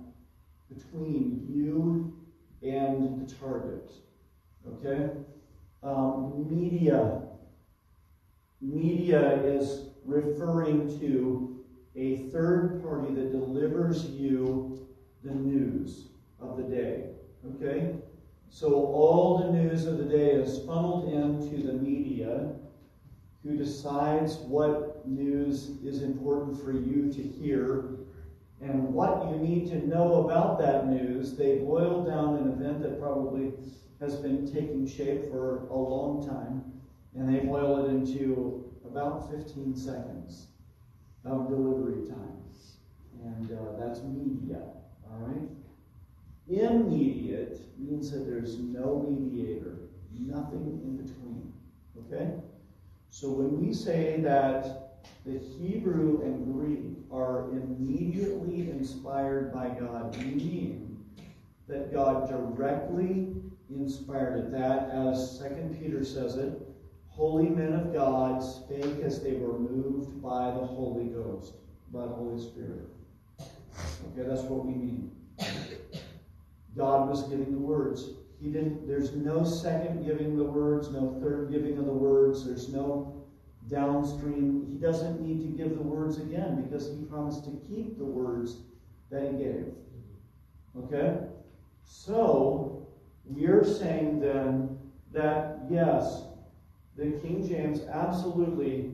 [0.73, 2.13] between you
[2.61, 3.91] and the target.
[4.67, 5.11] Okay,
[5.83, 7.21] um, media.
[8.59, 11.63] Media is referring to
[11.95, 14.87] a third party that delivers you
[15.23, 16.07] the news
[16.39, 17.09] of the day.
[17.55, 17.95] Okay?
[18.49, 22.51] So all the news of the day is funneled into the media
[23.47, 27.85] who decides what news is important for you to hear
[28.59, 31.37] and what you need to know about that news.
[31.37, 33.53] They boil down an event that probably
[34.01, 36.63] has been taking shape for a long time
[37.15, 40.47] and they boil it into about 15 seconds
[41.23, 42.33] of delivery time.
[43.23, 44.61] And uh, that's media,
[45.09, 45.49] all right?
[46.49, 49.77] Immediate means that there's no mediator,
[50.17, 51.53] nothing in between,
[51.97, 52.33] okay?
[53.19, 60.35] So when we say that the Hebrew and Greek are immediately inspired by God, we
[60.35, 61.03] mean
[61.67, 63.33] that God directly
[63.71, 64.51] inspired it.
[64.51, 66.61] That, as Second Peter says it,
[67.07, 71.53] holy men of God spake as they were moved by the Holy Ghost,
[71.91, 72.87] by the Holy Spirit.
[74.11, 75.11] Okay, that's what we mean.
[76.75, 78.09] God was giving the words.
[78.39, 82.69] He didn't, there's no second giving the words, no third giving of the words, there's
[82.69, 83.25] no
[83.67, 84.65] downstream.
[84.69, 88.57] He doesn't need to give the words again because he promised to keep the words
[89.09, 89.73] that he gave.
[90.77, 91.17] Okay?
[91.83, 92.87] So,
[93.25, 94.77] we're saying then
[95.11, 96.23] that yes,
[96.95, 98.91] the King James absolutely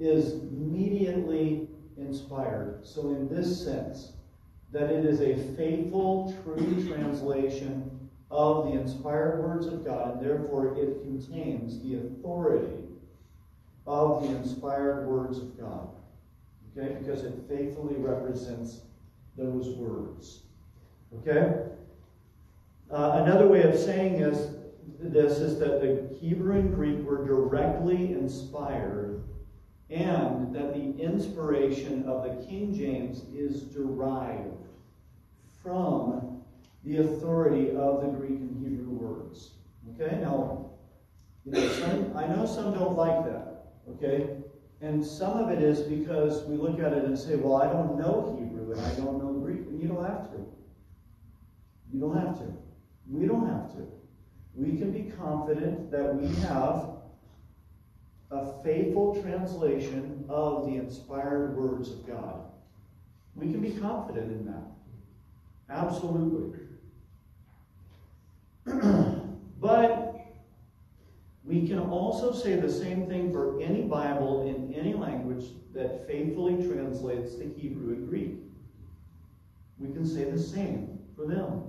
[0.00, 2.80] is immediately inspired.
[2.82, 4.12] So, in this sense,
[4.72, 7.99] that it is a faithful, true translation
[8.30, 12.84] of the inspired words of God, and therefore it contains the authority
[13.86, 15.88] of the inspired words of God.
[16.76, 16.96] Okay?
[17.00, 18.82] Because it faithfully represents
[19.36, 20.42] those words.
[21.18, 21.62] Okay?
[22.90, 24.54] Uh, another way of saying is,
[25.00, 29.22] this is that the Hebrew and Greek were directly inspired,
[29.88, 34.66] and that the inspiration of the King James is derived
[35.62, 36.39] from
[36.84, 39.50] the authority of the Greek and Hebrew words.
[39.94, 40.18] Okay?
[40.20, 40.70] Now,
[41.44, 43.66] you know, some, I know some don't like that.
[43.90, 44.36] Okay?
[44.80, 47.98] And some of it is because we look at it and say, well, I don't
[47.98, 49.60] know Hebrew and I don't know Greek.
[49.60, 50.38] And you don't have to.
[51.92, 52.44] You don't have to.
[53.08, 53.86] We don't have to.
[54.54, 56.90] We can be confident that we have
[58.30, 62.44] a faithful translation of the inspired words of God.
[63.34, 64.62] We can be confident in that.
[65.68, 66.58] Absolutely.
[69.60, 70.10] but
[71.44, 76.56] we can also say the same thing for any Bible in any language that faithfully
[76.66, 78.36] translates the Hebrew and Greek.
[79.78, 81.62] We can say the same for them.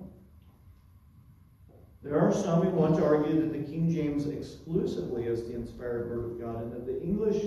[2.04, 6.10] There are some who want to argue that the King James exclusively is the inspired
[6.10, 7.44] word of God and that the English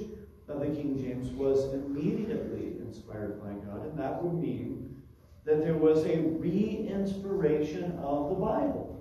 [0.49, 5.03] of the King James was immediately inspired by God, and that would mean
[5.45, 8.94] that there was a re inspiration of the Bible.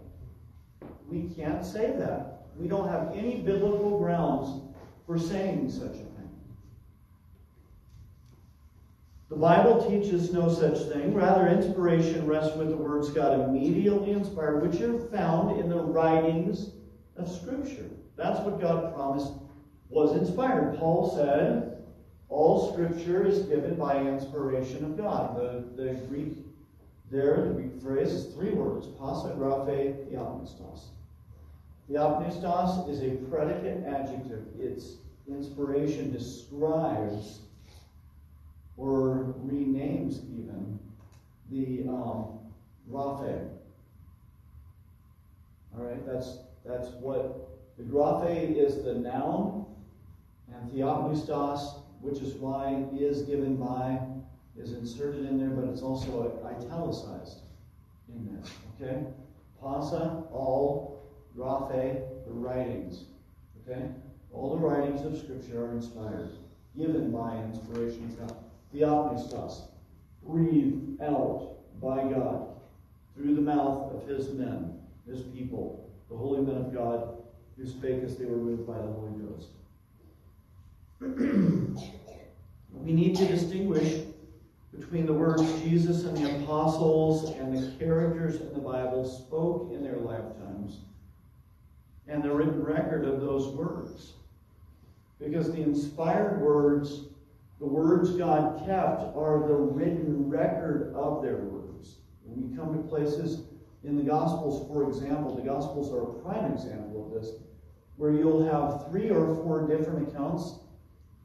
[1.13, 2.47] We can't say that.
[2.57, 4.63] We don't have any biblical grounds
[5.05, 6.31] for saying such a thing.
[9.29, 11.13] The Bible teaches no such thing.
[11.13, 16.71] Rather, inspiration rests with the words God immediately inspired, which are found in the writings
[17.15, 17.89] of Scripture.
[18.15, 19.33] That's what God promised
[19.89, 20.79] was inspired.
[20.79, 21.77] Paul said,
[22.29, 25.37] all Scripture is given by inspiration of God.
[25.37, 26.37] The, the Greek
[27.11, 30.11] there, the Greek phrase is three words, pasa, graphe,
[31.89, 32.87] theopneustos.
[32.87, 34.43] Theopneustos is a predicate adjective.
[34.59, 34.95] Its
[35.27, 37.39] inspiration describes
[38.77, 40.79] or renames even
[41.51, 42.39] the um,
[42.91, 43.49] graphe.
[45.75, 49.65] All right, that's that's what the graphe is the noun,
[50.53, 53.99] and theopneustos, which is why is given by,
[54.57, 57.39] is inserted in there, but it's also italicized
[58.09, 58.43] in there.
[58.87, 59.03] Okay,
[59.59, 61.02] pasa all
[61.35, 63.05] graphe the writings.
[63.61, 63.85] Okay,
[64.31, 66.31] all the writings of Scripture are inspired,
[66.77, 68.37] given by inspiration of God
[68.73, 69.61] theopneustos,
[70.23, 72.47] breathed out by God
[73.15, 77.17] through the mouth of his men, his people, the holy men of God
[77.57, 79.49] who spake as they were moved by the Holy Ghost.
[82.73, 84.01] we need to distinguish
[84.77, 89.83] between the words Jesus and the apostles and the characters in the Bible spoke in
[89.83, 90.77] their lifetimes
[92.07, 94.13] and the written record of those words.
[95.19, 97.03] Because the inspired words
[97.63, 101.95] the words God kept are the written record of their words.
[102.25, 103.43] When we come to places
[103.85, 107.35] in the Gospels, for example, the Gospels are a prime example of this,
[107.95, 110.55] where you'll have three or four different accounts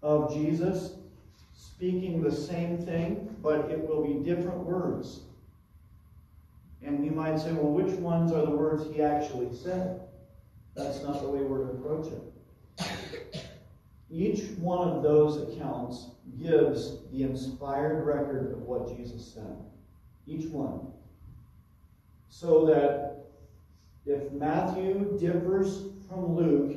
[0.01, 0.93] of Jesus
[1.53, 5.23] speaking the same thing, but it will be different words.
[6.85, 10.03] And you might say, well, which ones are the words he actually said?
[10.79, 13.45] That's not the way we're to approach it.
[14.09, 19.57] Each one of those accounts gives the inspired record of what Jesus said.
[20.29, 20.93] Each one.
[22.29, 23.25] So that
[24.07, 26.77] if Matthew differs from Luke,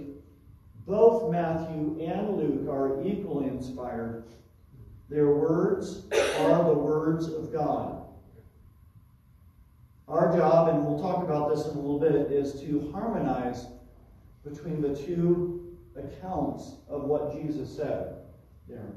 [0.88, 4.24] both Matthew and Luke are equally inspired.
[5.10, 6.06] Their words
[6.40, 8.02] are the words of God.
[10.08, 13.68] Our job, and we'll talk about this in a little bit, is to harmonize
[14.44, 18.16] between the two accounts of what Jesus said
[18.68, 18.92] there.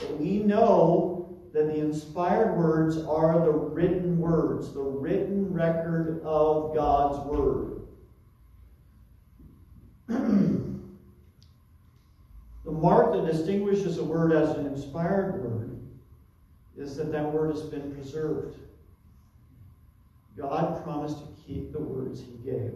[0.00, 6.74] But we know that the inspired words are the written words, the written record of
[6.74, 7.82] God's Word.
[12.64, 15.78] the mark that distinguishes a word as an inspired word
[16.76, 18.58] is that that word has been preserved.
[20.36, 22.72] God promised to keep the words he gave.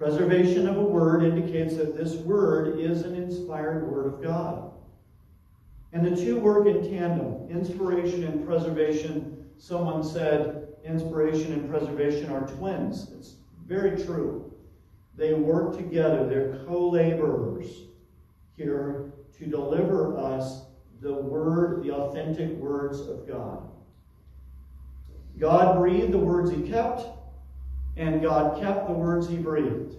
[0.00, 4.72] Preservation of a word indicates that this word is an inspired word of God.
[5.92, 12.46] And the two work in tandem inspiration and preservation, someone said, inspiration and preservation are
[12.46, 13.10] twins.
[13.18, 13.34] It's
[13.66, 14.50] very true.
[15.16, 17.66] They work together, they're co laborers
[18.56, 20.62] here to deliver us
[21.02, 23.68] the word, the authentic words of God.
[25.38, 27.02] God breathed the words he kept,
[28.00, 29.94] and God kept the words he breathed.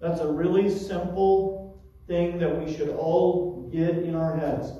[0.00, 4.72] That's a really simple thing that we should all get in our heads.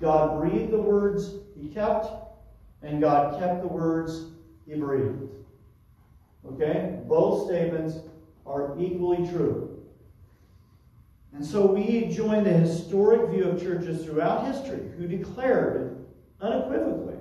[0.00, 2.08] God breathed the words he kept,
[2.82, 4.26] and God kept the words
[4.66, 5.22] he breathed.
[6.52, 6.98] Okay?
[7.06, 7.98] Both statements
[8.44, 9.78] are equally true.
[11.32, 16.04] And so we join the historic view of churches throughout history who declared
[16.40, 17.17] unequivocally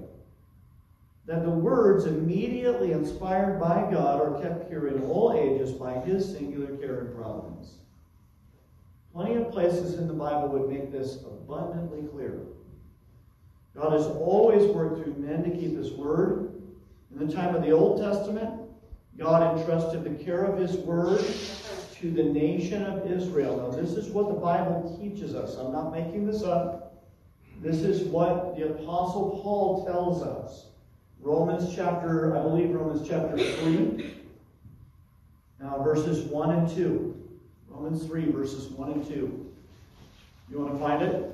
[1.28, 6.26] that the words immediately inspired by God are kept pure in all ages by His
[6.26, 7.74] singular care and providence.
[9.14, 12.40] Plenty of places in the Bible would make this abundantly clear.
[13.76, 16.54] God has always worked through men to keep His word.
[17.12, 18.62] In the time of the Old Testament,
[19.18, 21.26] God entrusted the care of His word
[21.96, 23.58] to the nation of Israel.
[23.58, 25.58] Now, this is what the Bible teaches us.
[25.58, 27.04] I'm not making this up.
[27.62, 30.68] This is what the Apostle Paul tells us.
[31.22, 34.16] Romans chapter, I believe Romans chapter 3,
[35.60, 37.14] now verses 1 and 2.
[37.70, 39.54] Romans 3, verses 1 and 2.
[40.50, 41.34] You want to find it?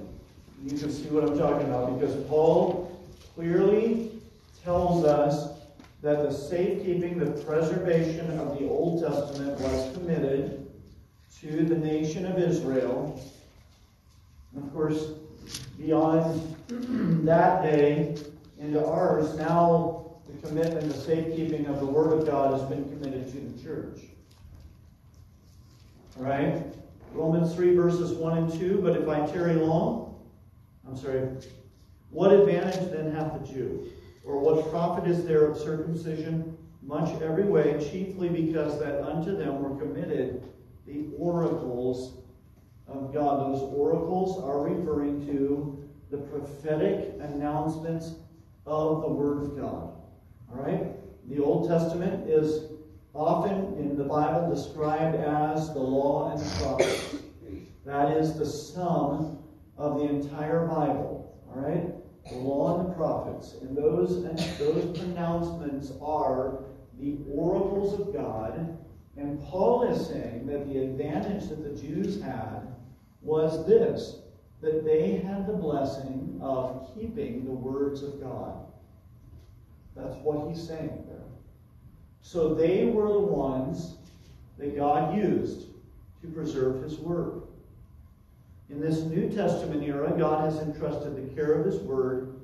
[0.64, 3.00] You can see what I'm talking about because Paul
[3.36, 4.12] clearly
[4.64, 5.60] tells us
[6.02, 10.68] that the safekeeping, the preservation of the Old Testament was committed
[11.42, 13.22] to the nation of Israel.
[14.54, 15.12] And of course,
[15.78, 16.56] beyond
[17.26, 18.16] that day
[18.64, 23.30] into ours, now the commitment, the safekeeping of the Word of God has been committed
[23.34, 24.00] to the church.
[26.18, 26.64] All right?
[27.12, 28.82] Romans 3, verses 1 and 2.
[28.82, 30.16] But if I tarry long,
[30.88, 31.28] I'm sorry,
[32.10, 33.92] what advantage then hath the Jew?
[34.24, 36.58] Or what profit is there of circumcision?
[36.82, 40.44] Much every way, chiefly because that unto them were committed
[40.88, 42.24] the oracles
[42.88, 43.40] of God.
[43.40, 48.16] Those oracles are referring to the prophetic announcements
[48.66, 49.94] of the Word of God.
[50.52, 50.88] All right?
[51.30, 52.72] The Old Testament is
[53.14, 57.16] often in the Bible described as the law and the prophets.
[57.86, 59.40] That is the sum
[59.78, 61.44] of the entire Bible.
[61.48, 61.94] All right?
[62.30, 66.64] the law and the prophets, and those and those pronouncements are
[67.00, 68.78] the oracles of God.
[69.18, 72.62] And Paul is saying that the advantage that the Jews had
[73.22, 74.22] was this
[74.64, 78.66] that they had the blessing of keeping the words of God.
[79.96, 81.18] That's what he's saying there.
[82.22, 83.96] So they were the ones
[84.58, 85.68] that God used
[86.22, 87.44] to preserve his word.
[88.74, 92.40] In this New Testament era, God has entrusted the care of His Word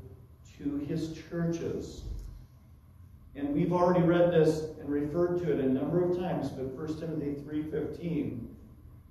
[0.60, 2.04] to His churches.
[3.36, 7.00] And we've already read this and referred to it a number of times, but 1
[7.00, 8.46] Timothy 3.15,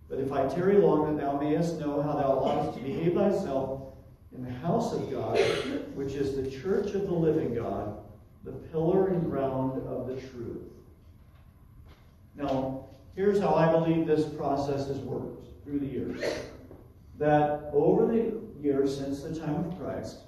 [0.09, 3.93] But if I tarry long, that thou mayest know how thou oughtest to behave thyself
[4.35, 5.39] in the house of God,
[5.95, 7.99] which is the church of the living God,
[8.45, 10.63] the pillar and ground of the truth.
[12.35, 16.23] Now, here's how I believe this process has worked through the years
[17.19, 18.33] that over the
[18.63, 20.19] years since the time of Christ,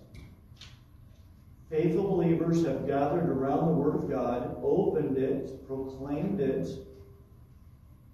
[1.71, 6.69] faithful believers have gathered around the Word of God, opened it, proclaimed it,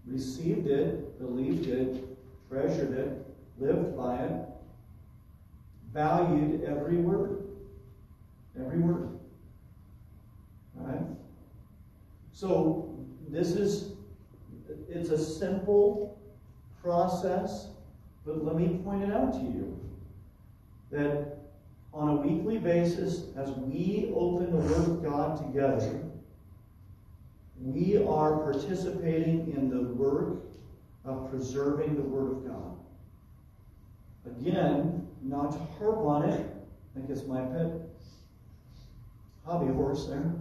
[0.06, 2.04] received it, believed it,
[2.48, 3.26] treasured it,
[3.58, 4.32] lived by it,
[5.92, 7.44] valued every word.
[8.58, 9.18] Every word.
[10.78, 11.02] All right?
[12.32, 12.94] So,
[13.28, 13.92] this is,
[14.88, 16.18] it's a simple
[16.82, 17.68] process
[18.26, 19.78] but let me point it out to you
[20.90, 21.38] that
[21.94, 26.02] on a weekly basis, as we open the Word of God together,
[27.60, 30.38] we are participating in the work
[31.04, 32.76] of preserving the Word of God.
[34.26, 37.72] Again, not to harp on it, I think it's my pet
[39.44, 40.32] hobby horse there.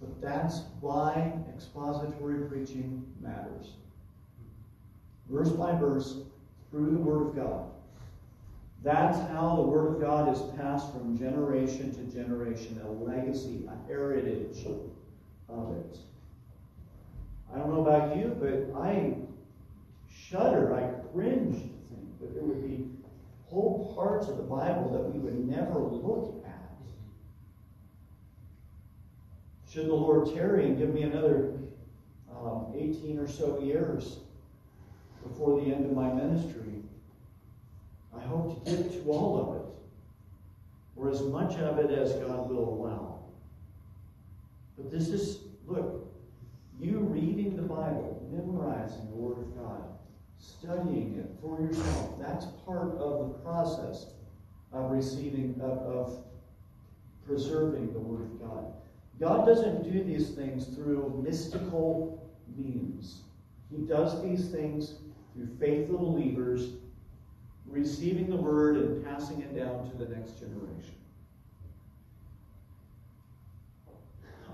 [0.00, 3.74] But that's why expository preaching matters
[5.30, 6.18] verse by verse,
[6.70, 7.70] through the Word of God.
[8.82, 13.88] That's how the Word of God is passed from generation to generation, a legacy, a
[13.88, 14.66] heritage
[15.48, 15.98] of it.
[17.52, 19.14] I don't know about you, but I
[20.10, 22.86] shudder, I cringe to think that there would be
[23.46, 26.52] whole parts of the Bible that we would never look at.
[29.70, 31.52] Should the Lord tarry and give me another
[32.32, 34.18] um, 18 or so years,
[35.22, 36.82] before the end of my ministry,
[38.16, 39.66] I hope to get to all of it,
[40.96, 43.13] or as much of it as God will allow.
[44.76, 46.12] But this is, look,
[46.80, 49.82] you reading the Bible, memorizing the Word of God,
[50.38, 54.06] studying it for yourself, that's part of the process
[54.72, 56.24] of receiving, of, of
[57.26, 58.72] preserving the Word of God.
[59.20, 63.20] God doesn't do these things through mystical means.
[63.70, 64.94] He does these things
[65.34, 66.72] through faithful believers
[67.66, 70.94] receiving the Word and passing it down to the next generation.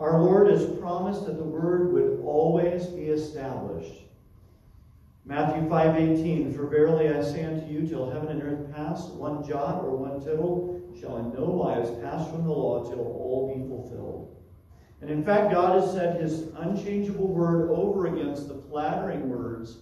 [0.01, 4.01] Our Lord has promised that the Word would always be established.
[5.27, 9.85] Matthew 5:18 For verily I say unto you till heaven and earth pass one jot
[9.85, 14.35] or one tittle shall in no wise pass from the law till all be fulfilled.
[15.03, 19.81] And in fact God has set his unchangeable word over against the flattering words,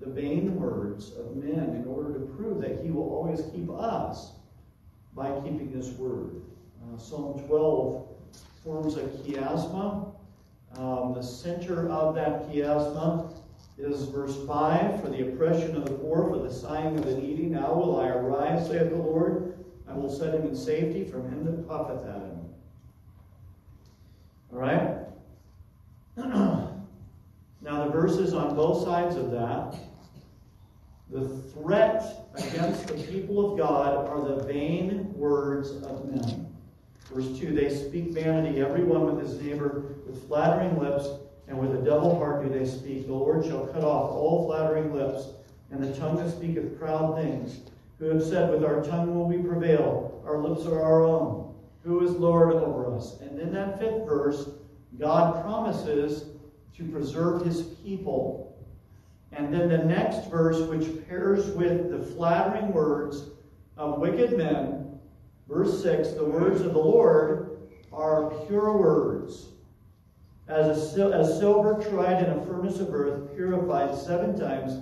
[0.00, 4.32] the vain words of men in order to prove that he will always keep us
[5.14, 6.42] by keeping his word.
[6.84, 8.15] Uh, Psalm 12
[8.66, 10.12] forms a chiasma.
[10.76, 13.32] Um, the center of that chiasma
[13.78, 17.44] is verse 5 For the oppression of the poor, for the sighing of the needy.
[17.44, 19.54] Now will I arise, saith the Lord.
[19.88, 22.40] I will set him in safety from him that puffeth at him.
[24.52, 24.98] All right?
[26.16, 26.74] now,
[27.62, 29.76] the verses on both sides of that
[31.08, 36.55] the threat against the people of God are the vain words of men.
[37.12, 41.08] Verse 2 They speak vanity, every one with his neighbor, with flattering lips,
[41.48, 43.06] and with a double heart do they speak.
[43.06, 45.28] The Lord shall cut off all flattering lips,
[45.70, 47.60] and the tongue that speaketh proud things.
[47.98, 51.54] Who have said, With our tongue will we prevail, our lips are our own.
[51.84, 53.20] Who is Lord over us?
[53.20, 54.50] And in that fifth verse,
[54.98, 56.30] God promises
[56.76, 58.54] to preserve his people.
[59.32, 63.28] And then the next verse, which pairs with the flattering words
[63.76, 64.75] of wicked men,
[65.48, 67.58] Verse 6 The words of the Lord
[67.92, 69.46] are pure words.
[70.48, 74.80] As, a, as silver tried in a furnace of earth, purified seven times,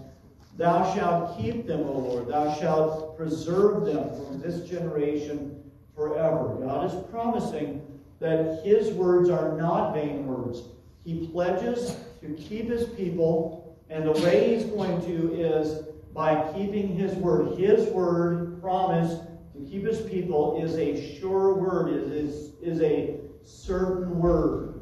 [0.58, 2.28] thou shalt keep them, O Lord.
[2.28, 5.62] Thou shalt preserve them from this generation
[5.94, 6.56] forever.
[6.60, 7.80] God is promising
[8.20, 10.62] that his words are not vain words.
[11.04, 16.88] He pledges to keep his people, and the way he's going to is by keeping
[16.88, 17.58] his word.
[17.58, 19.22] His word promised
[19.70, 24.80] keep his people is a sure word, is, is, is a certain word.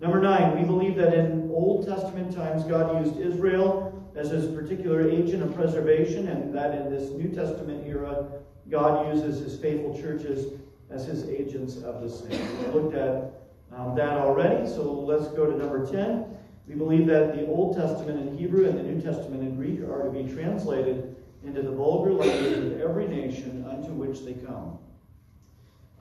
[0.00, 5.08] Number nine, we believe that in Old Testament times God used Israel as his particular
[5.08, 8.26] agent of preservation, and that in this New Testament era,
[8.70, 10.52] God uses his faithful churches
[10.90, 12.40] as his agents of the same.
[12.60, 13.32] We looked at
[13.74, 16.24] um, that already, so let's go to number 10.
[16.68, 20.04] We believe that the Old Testament in Hebrew and the New Testament in Greek are
[20.04, 21.15] to be translated
[21.46, 24.78] into the vulgar language of every nation unto which they come.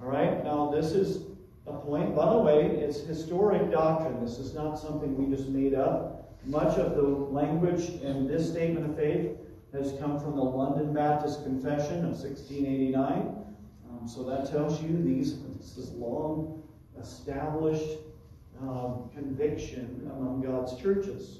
[0.02, 1.24] All right, now this is
[1.68, 4.24] a point, by the way, it's historic doctrine.
[4.24, 6.36] This is not something we just made up.
[6.46, 9.32] Much of the language in this statement of faith
[9.74, 13.36] has come from the London Baptist Confession of 1689.
[13.89, 16.64] Um, so that tells you these this is long
[17.02, 17.98] established
[18.62, 21.39] um, conviction among God's churches.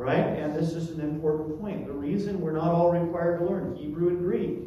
[0.00, 0.16] All right?
[0.16, 1.86] And this is an important point.
[1.86, 4.60] The reason we're not all required to learn Hebrew and Greek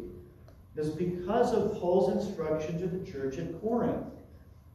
[0.76, 4.06] is because of Paul's instruction to the church at Corinth.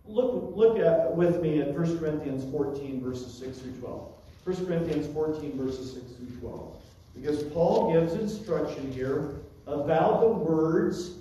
[0.06, 4.12] Look, look at with me at 1 Corinthians 14, verses 6 through 12.
[4.44, 6.76] 1 Corinthians 14, verses 6 through 12.
[7.16, 9.36] Because Paul gives instruction here
[9.66, 11.12] about the words,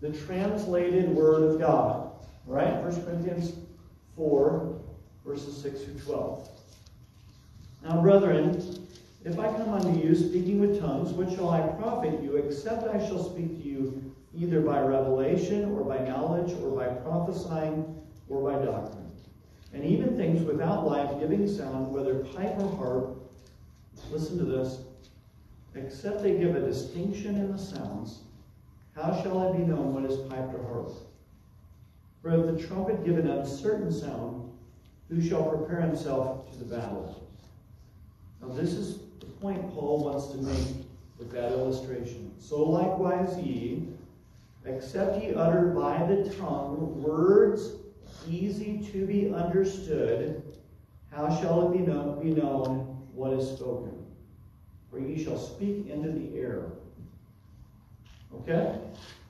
[0.00, 2.10] the translated word of God.
[2.48, 2.74] Right?
[2.82, 3.52] 1 Corinthians
[4.16, 4.76] 4,
[5.24, 6.48] verses 6 through 12.
[7.84, 8.87] Now, brethren,
[9.28, 12.98] if I come unto you speaking with tongues, what shall I profit you, except I
[13.06, 17.94] shall speak to you either by revelation, or by knowledge, or by prophesying,
[18.28, 19.10] or by doctrine?
[19.74, 23.18] And even things without life giving sound, whether pipe or harp,
[24.10, 24.78] listen to this,
[25.74, 28.20] except they give a distinction in the sounds,
[28.96, 30.92] how shall it be known what is piped or harp?
[32.22, 34.50] For if the trumpet give an uncertain sound,
[35.10, 37.28] who shall prepare himself to the battle?
[38.40, 40.84] Now, this is point Paul wants to make
[41.18, 42.32] with that illustration.
[42.38, 43.88] So likewise ye,
[44.64, 47.72] except ye utter by the tongue words
[48.28, 50.42] easy to be understood,
[51.10, 53.92] how shall it be known, be known what is spoken?
[54.90, 56.66] For ye shall speak into the air.
[58.34, 58.78] Okay?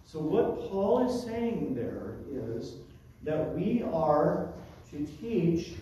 [0.05, 2.77] So what Paul is saying there is
[3.23, 4.53] that we are
[4.91, 5.75] to teach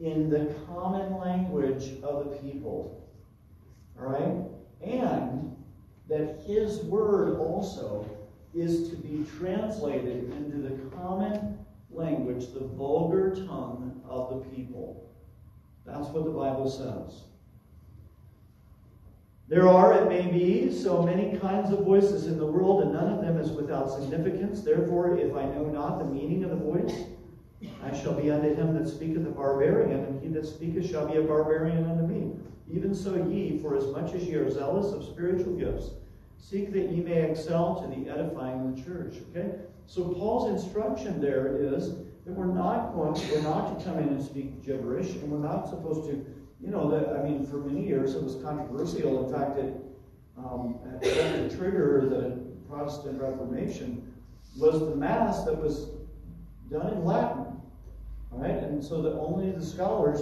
[0.00, 3.01] in the common language of the people.
[3.98, 4.34] All right?
[4.82, 5.56] And
[6.08, 8.08] that his word also
[8.54, 11.58] is to be translated into the common
[11.90, 15.10] language, the vulgar tongue of the people.
[15.86, 17.24] That's what the Bible says.
[19.48, 23.12] There are, it may be, so many kinds of voices in the world, and none
[23.12, 24.62] of them is without significance.
[24.62, 26.94] Therefore, if I know not the meaning of the voice,
[27.82, 31.18] I shall be unto him that speaketh a barbarian, and he that speaketh shall be
[31.18, 32.32] a barbarian unto me.
[32.70, 35.90] Even so ye, for as much as ye are zealous of spiritual gifts,
[36.38, 39.16] seek that ye may excel to the edifying of the church.
[39.30, 39.52] Okay?
[39.86, 41.90] So Paul's instruction there is
[42.24, 45.68] that we're not going, we're not to come in and speak gibberish, and we're not
[45.68, 46.24] supposed to,
[46.60, 49.26] you know, that I mean, for many years it was controversial.
[49.26, 49.74] In fact, it
[50.38, 52.38] um, the trigger the
[52.68, 54.12] Protestant Reformation
[54.56, 55.90] was the Mass that was
[56.70, 57.60] done in Latin,
[58.30, 58.62] right?
[58.62, 60.20] And so that only the scholars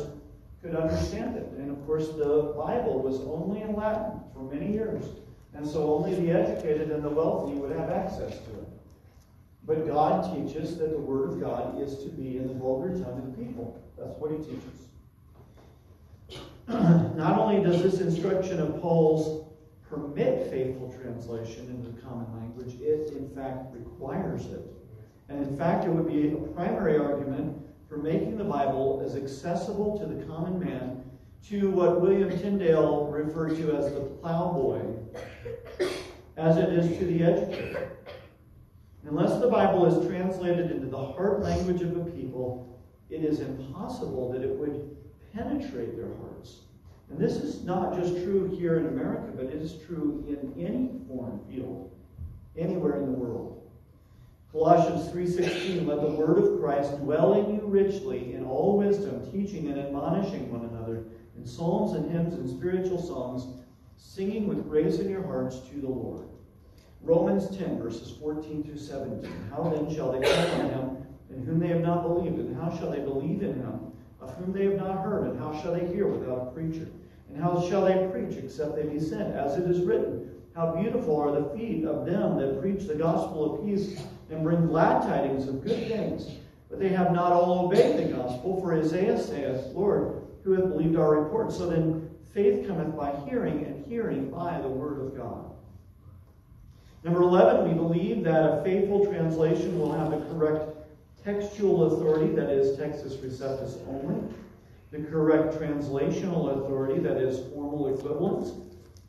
[0.63, 1.47] could understand it.
[1.59, 5.05] And of course, the Bible was only in Latin for many years.
[5.55, 8.69] And so only the educated and the wealthy would have access to it.
[9.67, 13.19] But God teaches that the Word of God is to be in the vulgar tongue
[13.19, 13.83] of the people.
[13.99, 14.89] That's what He teaches.
[17.17, 19.47] Not only does this instruction of Paul's
[19.89, 24.63] permit faithful translation into the common language, it in fact requires it.
[25.29, 27.57] And in fact, it would be a primary argument
[27.91, 31.03] for making the Bible as accessible to the common man
[31.49, 34.81] to what William Tyndale referred to as the plowboy,
[36.37, 37.91] as it is to the educated.
[39.09, 42.81] Unless the Bible is translated into the heart language of a people,
[43.11, 44.97] it is impossible that it would
[45.35, 46.61] penetrate their hearts.
[47.11, 50.93] And this is not just true here in America, but it is true in any
[51.09, 51.91] foreign field,
[52.57, 53.60] anywhere in the world.
[54.53, 59.69] Colossians 3:16 Let the word of Christ dwell in you richly in all wisdom, teaching
[59.69, 61.05] and admonishing one another
[61.37, 63.47] in psalms and hymns and spiritual songs,
[63.97, 66.25] singing with grace in your hearts to the Lord.
[67.03, 69.31] Romans 10 verses 14 through 17.
[69.55, 72.41] How then shall they call on him in whom they have not believed?
[72.41, 75.29] And how shall they believe in him of whom they have not heard?
[75.29, 76.89] And how shall they hear without a preacher?
[77.29, 79.33] And how shall they preach except they be sent?
[79.37, 83.55] As it is written, How beautiful are the feet of them that preach the gospel
[83.55, 86.29] of peace and bring glad tidings of good things.
[86.69, 90.97] But they have not all obeyed the gospel, for Isaiah saith, Lord, who hath believed
[90.97, 91.53] our report?
[91.53, 95.51] So then faith cometh by hearing, and hearing by the word of God.
[97.03, 100.65] Number 11, we believe that a faithful translation will have the correct
[101.25, 104.23] textual authority, that is, Textus Receptus only,
[104.93, 108.53] the correct translational authority, that is, formal equivalence,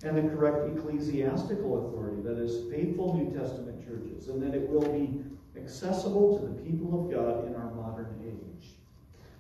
[0.04, 3.71] and the correct ecclesiastical authority, that is, faithful New Testament
[4.28, 5.24] and that it will be
[5.56, 8.70] accessible to the people of God in our modern age.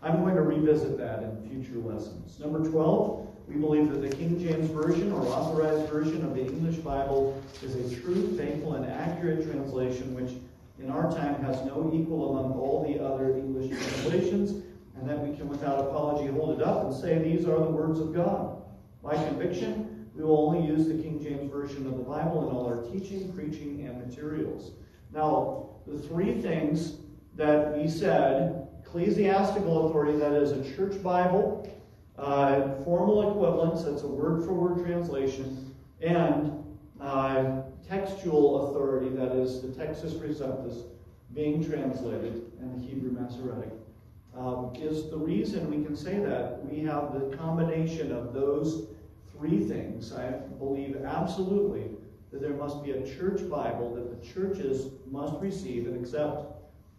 [0.03, 2.39] I'm going to revisit that in future lessons.
[2.39, 6.77] Number 12, we believe that the King James Version or authorized version of the English
[6.77, 10.33] Bible is a true, faithful, and accurate translation which
[10.79, 14.63] in our time has no equal among all the other English translations,
[14.95, 17.99] and that we can without apology hold it up and say these are the words
[17.99, 18.57] of God.
[19.03, 22.65] By conviction, we will only use the King James Version of the Bible in all
[22.65, 24.71] our teaching, preaching, and materials.
[25.13, 26.97] Now, the three things
[27.35, 31.65] that we said ecclesiastical authority, that is a church Bible,
[32.17, 36.51] uh, formal equivalence, that's a word for word translation, and
[36.99, 40.83] uh, textual authority, that is the Textus Receptus,
[41.33, 43.71] being translated, and the Hebrew Masoretic.
[44.37, 46.65] Um, is the reason we can say that.
[46.65, 48.87] We have the combination of those
[49.41, 50.13] three things.
[50.13, 50.29] I
[50.59, 51.89] believe absolutely
[52.31, 56.45] that there must be a church Bible that the churches must receive and accept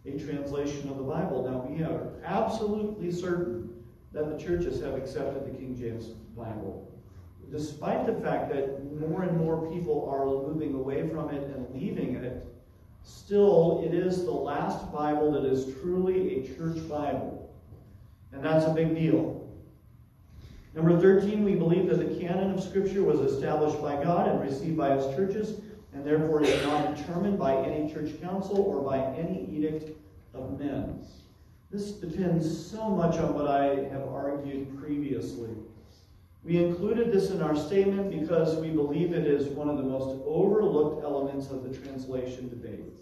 [0.05, 1.49] a translation of the Bible.
[1.49, 3.69] Now, we are absolutely certain
[4.11, 6.91] that the churches have accepted the King James Bible.
[7.49, 12.15] Despite the fact that more and more people are moving away from it and leaving
[12.15, 12.45] it,
[13.03, 17.49] still it is the last Bible that is truly a church Bible.
[18.33, 19.42] And that's a big deal.
[20.75, 24.75] Number 13, we believe that the canon of Scripture was established by God and received
[24.75, 25.61] by his churches,
[25.93, 29.95] and therefore is not determined by any church council or by any edict
[30.33, 31.05] of men.
[31.69, 35.49] This depends so much on what I have argued previously.
[36.43, 40.21] We included this in our statement because we believe it is one of the most
[40.25, 42.97] overlooked elements of the translation debate.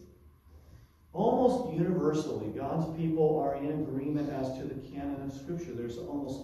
[1.13, 5.73] Almost universally, God's people are in agreement as to the canon of Scripture.
[5.73, 6.41] There's almost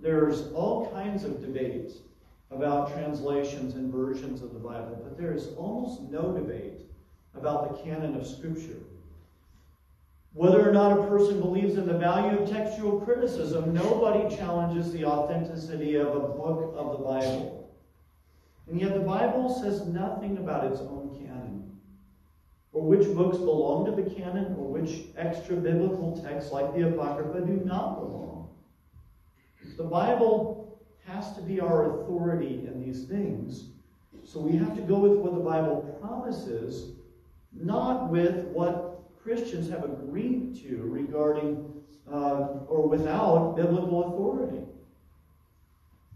[0.00, 1.94] there's all kinds of debates
[2.50, 6.80] about translations and versions of the Bible, but there is almost no debate
[7.34, 8.78] about the canon of Scripture.
[10.32, 15.04] Whether or not a person believes in the value of textual criticism, nobody challenges the
[15.04, 17.70] authenticity of a book of the Bible.
[18.70, 21.28] And yet the Bible says nothing about its own canon
[22.78, 27.40] or which books belong to the canon, or which extra biblical texts, like the Apocrypha,
[27.44, 28.37] do not belong.
[29.76, 33.70] The Bible has to be our authority in these things.
[34.24, 36.96] So we have to go with what the Bible promises,
[37.52, 41.64] not with what Christians have agreed to regarding
[42.10, 44.62] uh, or without biblical authority.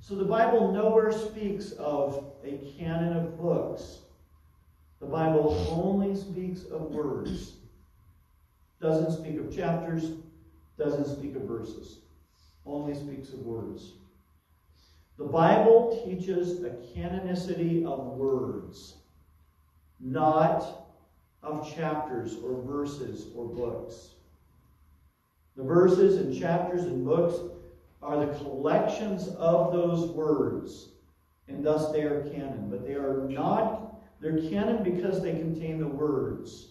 [0.00, 4.00] So the Bible nowhere speaks of a canon of books.
[5.00, 7.54] The Bible only speaks of words.
[8.80, 10.12] Doesn't speak of chapters,
[10.76, 12.01] doesn't speak of verses.
[12.64, 13.92] Only speaks of words.
[15.18, 18.94] The Bible teaches the canonicity of words,
[20.00, 20.88] not
[21.42, 24.10] of chapters or verses or books.
[25.56, 27.36] The verses and chapters and books
[28.02, 30.88] are the collections of those words,
[31.48, 32.68] and thus they are canon.
[32.70, 36.68] But they are not, they're canon because they contain the words.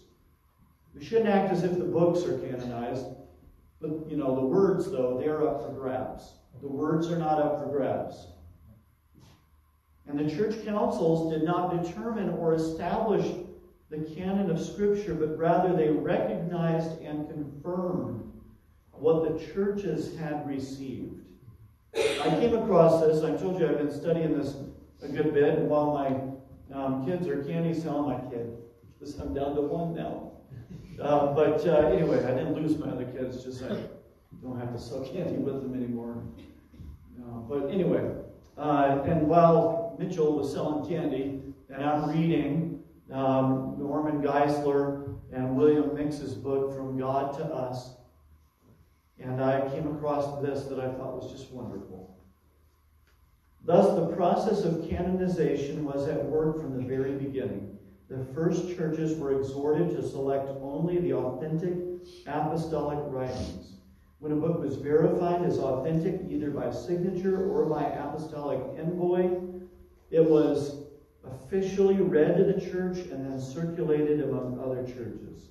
[0.94, 3.06] We shouldn't act as if the books are canonized.
[3.82, 6.34] But, you know, the words, though, they are up for grabs.
[6.60, 8.28] The words are not up for grabs.
[10.06, 13.26] And the church councils did not determine or establish
[13.90, 18.32] the canon of Scripture, but rather they recognized and confirmed
[18.92, 21.20] what the churches had received.
[21.94, 23.22] I came across this.
[23.22, 24.54] I told you I've been studying this
[25.02, 28.56] a good bit, and while my um, kids are candy selling, my kid,
[28.98, 30.31] because I'm down to one now.
[31.00, 33.76] Uh, but uh, anyway, I didn't lose my other kids, just I
[34.42, 36.22] don't have to candy with them anymore.
[37.18, 38.14] Uh, but anyway,
[38.58, 45.94] uh, and while Mitchell was selling candy, and I'm reading um, Norman Geisler and William
[45.96, 47.92] Nix's book, From God to Us,
[49.18, 52.16] and I came across this that I thought was just wonderful.
[53.64, 57.71] Thus, the process of canonization was at work from the very beginning.
[58.12, 61.78] The first churches were exhorted to select only the authentic
[62.26, 63.76] apostolic writings.
[64.18, 69.40] When a book was verified as authentic either by signature or by apostolic envoy,
[70.10, 70.82] it was
[71.24, 75.48] officially read to the church and then circulated among other churches.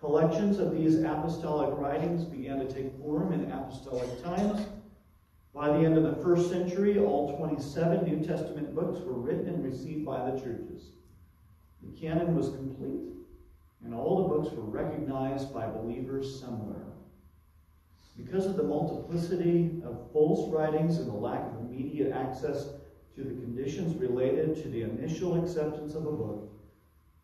[0.00, 4.66] Collections of these apostolic writings began to take form in apostolic times.
[5.52, 9.62] By the end of the first century, all 27 New Testament books were written and
[9.62, 10.93] received by the churches.
[11.84, 13.12] The canon was complete,
[13.84, 16.86] and all the books were recognized by believers somewhere.
[18.16, 22.68] Because of the multiplicity of false writings and the lack of immediate access
[23.16, 26.50] to the conditions related to the initial acceptance of a book,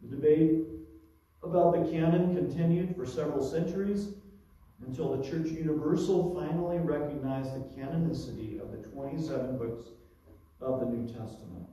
[0.03, 0.67] the debate
[1.43, 4.09] about the canon continued for several centuries
[4.87, 9.85] until the Church Universal finally recognized the canonicity of the 27 books
[10.61, 11.70] of the New Testament.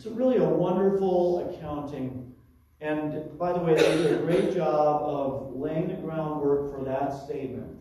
[0.00, 2.32] It's really a wonderful accounting.
[2.80, 7.10] And by the way, they did a great job of laying the groundwork for that
[7.26, 7.76] statement,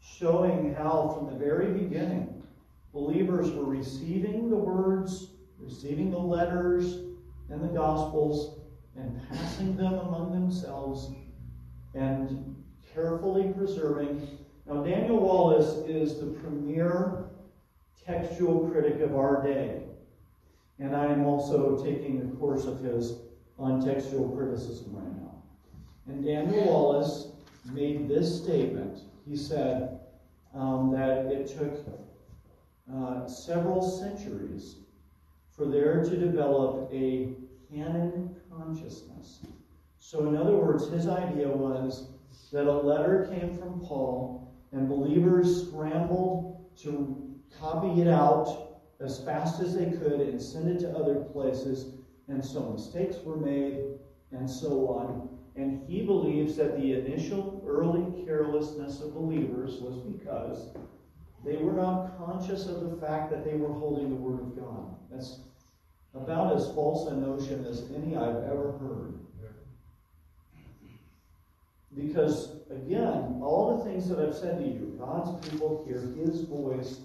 [0.00, 2.42] showing how from the very beginning,
[2.94, 7.00] believers were receiving the words, receiving the letters
[7.50, 8.60] and the gospels,
[8.96, 11.10] and passing them among themselves
[11.92, 12.56] and
[12.94, 14.38] carefully preserving.
[14.66, 17.24] Now, Daniel Wallace is the premier
[18.06, 19.82] textual critic of our day.
[20.78, 23.18] And I am also taking a course of his
[23.58, 25.42] on textual criticism right now.
[26.06, 27.28] And Daniel Wallace
[27.72, 29.00] made this statement.
[29.26, 30.00] He said
[30.54, 31.86] um, that it took
[32.92, 34.76] uh, several centuries
[35.56, 37.30] for there to develop a
[37.72, 39.40] canon consciousness.
[39.98, 42.08] So, in other words, his idea was
[42.52, 48.63] that a letter came from Paul, and believers scrambled to copy it out
[49.04, 51.94] as fast as they could and send it to other places,
[52.28, 53.80] and so mistakes were made,
[54.32, 55.28] and so on.
[55.56, 60.74] And he believes that the initial early carelessness of believers was because
[61.44, 64.96] they were not conscious of the fact that they were holding the Word of God.
[65.10, 65.40] That's
[66.14, 69.14] about as false a notion as any I've ever heard.
[71.94, 77.00] Because, again, all the things that I've said to you, God's people hear His voice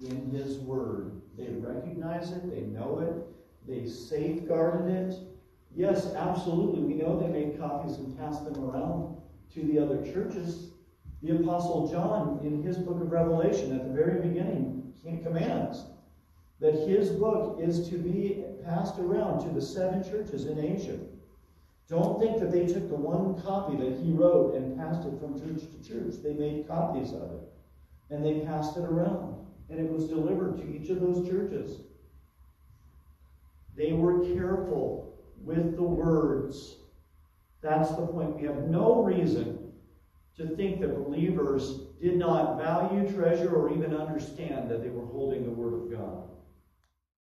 [0.00, 1.20] in His Word.
[1.38, 5.14] They recognize it, they know it, they safeguarded it.
[5.74, 9.16] Yes, absolutely, we know they made copies and passed them around
[9.54, 10.72] to the other churches.
[11.22, 14.78] The Apostle John, in his book of Revelation, at the very beginning,
[15.22, 15.84] commands
[16.60, 20.98] that his book is to be passed around to the seven churches in Asia.
[21.88, 25.38] Don't think that they took the one copy that he wrote and passed it from
[25.38, 26.22] church to church.
[26.22, 27.52] They made copies of it
[28.10, 29.47] and they passed it around.
[29.70, 31.78] And it was delivered to each of those churches.
[33.76, 36.76] They were careful with the words
[37.60, 38.36] That's the point.
[38.36, 39.72] We have no reason
[40.36, 45.44] to think that believers did not value, treasure, or even understand that they were holding
[45.44, 46.37] the Word of God.